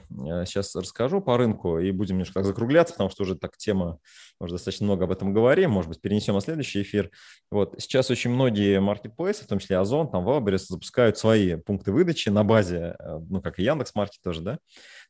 сейчас 0.46 0.74
э, 0.76 0.80
расскажу 0.80 1.20
по 1.20 1.36
рынку 1.36 1.78
и 1.78 1.90
будем 1.90 2.16
немножко 2.16 2.34
так 2.34 2.44
закругляться, 2.44 2.94
потому 2.94 3.10
что 3.10 3.24
уже 3.24 3.34
так 3.34 3.56
тема, 3.56 3.98
уже 4.38 4.54
достаточно 4.54 4.86
много 4.86 5.04
об 5.04 5.10
этом 5.10 5.32
говорим, 5.32 5.72
может 5.72 5.88
быть, 5.88 6.00
перенесем 6.00 6.34
на 6.34 6.40
следующий 6.40 6.82
эфир. 6.82 7.10
Вот. 7.50 7.74
Сейчас 7.78 8.10
очень 8.10 8.30
многие 8.30 8.80
маркетплейсы, 8.80 9.44
в 9.44 9.48
том 9.48 9.58
числе 9.58 9.78
Озон, 9.78 10.10
там 10.10 10.26
Wildberries, 10.28 10.66
запускают 10.68 11.18
свои 11.18 11.56
пункты 11.56 11.90
выдачи 11.90 12.28
на 12.28 12.44
базе, 12.44 12.94
э, 12.98 13.18
ну, 13.28 13.42
как 13.42 13.58
и 13.58 13.64
Яндекс.Маркет 13.64 14.22
тоже, 14.22 14.42
да, 14.42 14.58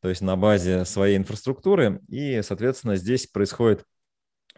то 0.00 0.08
есть 0.08 0.22
на 0.22 0.36
базе 0.36 0.86
своей 0.86 1.18
инфраструктуры, 1.18 2.00
и, 2.08 2.40
соответственно, 2.42 2.96
здесь 2.96 3.26
происходит 3.26 3.84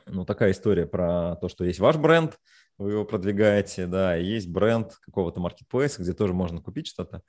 ну, 0.06 0.24
такая 0.24 0.52
история 0.52 0.86
про 0.86 1.36
то, 1.36 1.48
что 1.48 1.64
есть 1.64 1.80
ваш 1.80 1.96
бренд, 1.96 2.38
вы 2.78 2.92
его 2.92 3.04
продвигаете, 3.04 3.86
да, 3.86 4.16
и 4.16 4.24
есть 4.24 4.48
бренд 4.48 4.94
какого-то 5.00 5.40
маркетплейса, 5.40 6.02
где 6.02 6.12
тоже 6.12 6.32
можно 6.34 6.60
купить 6.60 6.86
что-то. 6.86 7.22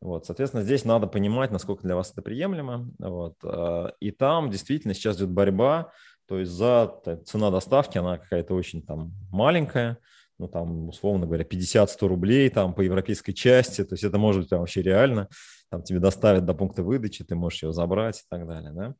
Вот, 0.00 0.26
соответственно, 0.26 0.62
здесь 0.62 0.84
надо 0.84 1.06
понимать, 1.06 1.50
насколько 1.50 1.82
для 1.82 1.96
вас 1.96 2.12
это 2.12 2.22
приемлемо. 2.22 2.88
Вот, 2.98 3.34
а, 3.42 3.92
и 4.00 4.10
там 4.10 4.50
действительно 4.50 4.94
сейчас 4.94 5.16
идет 5.16 5.30
борьба, 5.30 5.92
то 6.26 6.38
есть 6.38 6.52
за 6.52 6.94
цена 7.26 7.50
доставки, 7.50 7.98
она 7.98 8.18
какая-то 8.18 8.54
очень 8.54 8.82
там 8.82 9.12
маленькая, 9.30 9.98
ну 10.38 10.46
там, 10.46 10.88
условно 10.88 11.26
говоря, 11.26 11.44
50-100 11.44 12.06
рублей 12.06 12.48
там 12.50 12.74
по 12.74 12.80
европейской 12.82 13.32
части, 13.32 13.82
то 13.82 13.94
есть 13.94 14.04
это 14.04 14.18
может 14.18 14.42
быть 14.42 14.50
вообще 14.52 14.82
реально, 14.82 15.28
там 15.70 15.82
тебе 15.82 15.98
доставят 15.98 16.44
до 16.44 16.54
пункта 16.54 16.82
выдачи, 16.82 17.24
ты 17.24 17.34
можешь 17.34 17.62
ее 17.62 17.72
забрать 17.72 18.20
и 18.20 18.24
так 18.28 18.46
далее, 18.46 18.72
да. 18.72 18.94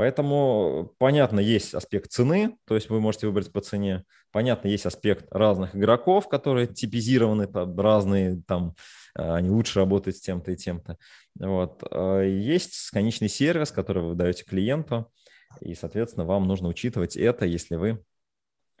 Поэтому, 0.00 0.94
понятно, 0.96 1.40
есть 1.40 1.74
аспект 1.74 2.10
цены, 2.10 2.56
то 2.64 2.74
есть 2.74 2.88
вы 2.88 3.02
можете 3.02 3.26
выбрать 3.26 3.52
по 3.52 3.60
цене. 3.60 4.04
Понятно, 4.32 4.68
есть 4.68 4.86
аспект 4.86 5.26
разных 5.30 5.76
игроков, 5.76 6.26
которые 6.26 6.68
типизированы, 6.68 7.46
разные, 7.76 8.40
там, 8.46 8.74
э, 9.14 9.30
они 9.30 9.50
лучше 9.50 9.78
работают 9.78 10.16
с 10.16 10.22
тем-то 10.22 10.52
и 10.52 10.56
тем-то. 10.56 10.96
Вот. 11.38 11.82
А 11.90 12.22
есть 12.22 12.88
конечный 12.92 13.28
сервис, 13.28 13.72
который 13.72 14.02
вы 14.02 14.14
даете 14.14 14.44
клиенту, 14.44 15.12
и, 15.60 15.74
соответственно, 15.74 16.24
вам 16.24 16.44
нужно 16.44 16.68
учитывать 16.68 17.14
это, 17.14 17.44
если 17.44 17.76
вы 17.76 18.02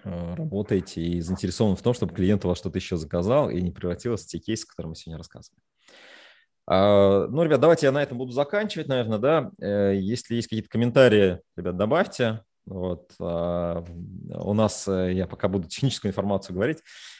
э, 0.04 0.34
работаете 0.36 1.02
и 1.02 1.20
заинтересованы 1.20 1.76
в 1.76 1.82
том, 1.82 1.92
чтобы 1.92 2.14
клиент 2.14 2.46
у 2.46 2.48
вас 2.48 2.56
что-то 2.56 2.78
еще 2.78 2.96
заказал 2.96 3.50
и 3.50 3.60
не 3.60 3.72
превратилось 3.72 4.22
в 4.22 4.26
те 4.26 4.38
кейсы, 4.38 4.66
которые 4.66 4.88
мы 4.88 4.96
сегодня 4.96 5.18
рассказывали. 5.18 5.60
А, 6.72 7.26
ну, 7.26 7.42
ребят, 7.42 7.58
давайте 7.60 7.86
я 7.86 7.92
на 7.92 8.00
этом 8.00 8.16
буду 8.16 8.30
заканчивать, 8.30 8.86
наверное, 8.86 9.18
да. 9.18 9.50
Э, 9.60 9.92
если 9.92 10.36
есть 10.36 10.46
какие-то 10.46 10.68
комментарии, 10.68 11.40
ребят, 11.56 11.76
добавьте. 11.76 12.44
Вот. 12.64 13.10
А, 13.18 13.84
у 14.36 14.54
нас, 14.54 14.86
э, 14.86 15.12
я 15.12 15.26
пока 15.26 15.48
буду 15.48 15.66
техническую 15.68 16.10
информацию 16.10 16.54
говорить, 16.54 16.78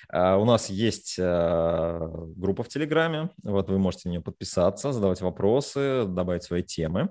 а, 0.08 0.36
у 0.36 0.44
нас 0.44 0.70
есть 0.70 1.18
группа 1.18 2.62
в 2.62 2.68
Телеграме, 2.68 3.30
вот 3.42 3.68
вы 3.68 3.80
можете 3.80 4.08
на 4.08 4.12
нее 4.12 4.20
подписаться, 4.20 4.92
задавать 4.92 5.20
вопросы, 5.20 6.04
добавить 6.06 6.44
свои 6.44 6.62
темы. 6.62 7.10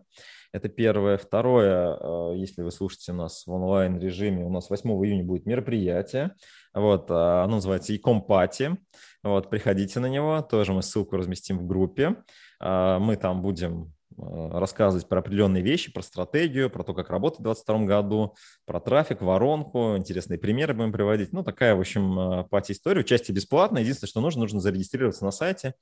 Это 0.54 0.70
первое. 0.70 1.18
Второе, 1.18 2.34
если 2.36 2.62
вы 2.62 2.72
слушаете 2.72 3.12
нас 3.12 3.46
в 3.46 3.52
онлайн-режиме, 3.52 4.46
у 4.46 4.50
нас 4.50 4.70
8 4.70 4.90
июня 4.90 5.26
будет 5.26 5.46
мероприятие. 5.46 6.32
Вот, 6.74 7.10
оно 7.10 7.56
называется 7.56 7.96
Икомпати. 7.96 8.78
Вот, 9.24 9.50
приходите 9.50 10.00
на 10.00 10.06
него, 10.08 10.42
тоже 10.42 10.74
мы 10.74 10.82
ссылку 10.82 11.18
разместим 11.18 11.58
в 11.58 11.68
группе. 11.68 12.16
А, 12.60 13.00
мы 13.00 13.18
там 13.18 13.42
будем 13.42 13.94
а, 14.18 14.60
рассказывать 14.60 15.08
про 15.10 15.20
определенные 15.20 15.62
вещи, 15.62 15.92
про 15.92 16.02
стратегию, 16.02 16.70
про 16.70 16.84
то, 16.84 16.94
как 16.94 17.10
работать 17.10 17.40
в 17.40 17.44
2022 17.44 17.86
году, 17.86 18.36
про 18.66 18.80
трафик, 18.80 19.22
воронку, 19.22 19.98
интересные 19.98 20.40
примеры 20.40 20.74
будем 20.74 20.94
приводить. 20.94 21.34
Ну, 21.34 21.44
такая, 21.44 21.76
в 21.76 21.80
общем, 21.82 22.20
а, 22.20 22.44
пати-история. 22.44 23.02
Участие 23.02 23.36
бесплатное. 23.36 23.82
Единственное, 23.82 24.10
что 24.10 24.22
нужно, 24.22 24.42
нужно 24.42 24.62
зарегистрироваться 24.62 25.26
на 25.26 25.32
сайте 25.32 25.74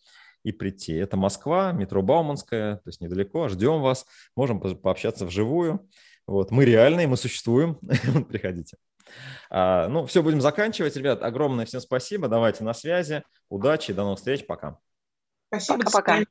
и 0.43 0.52
прийти. 0.52 0.93
Это 0.93 1.15
Москва, 1.15 1.71
метро 1.73 2.02
Бауманская, 2.02 2.78
то 2.78 2.88
есть 2.88 3.02
недалеко. 3.02 3.50
Ждем 3.50 3.82
вас. 3.82 4.06
Можем 4.36 4.60
пообщаться 4.60 5.26
вживую. 5.26 5.88
Вот, 6.26 6.50
мы 6.50 6.65
реальные, 6.65 7.08
мы 7.08 7.17
существуем. 7.17 7.76
Приходите. 8.30 8.78
А, 9.50 9.88
ну, 9.88 10.06
все, 10.06 10.24
будем 10.24 10.41
заканчивать. 10.41 10.96
Ребят, 10.96 11.24
огромное 11.24 11.65
всем 11.65 11.82
спасибо. 11.82 12.28
Давайте 12.28 12.63
на 12.63 12.74
связи. 12.74 13.24
Удачи, 13.50 13.93
до 13.93 14.04
новых 14.04 14.20
встреч. 14.20 14.46
Пока. 14.46 14.78
Спасибо. 15.50 15.84
Пока-пока. 15.86 16.26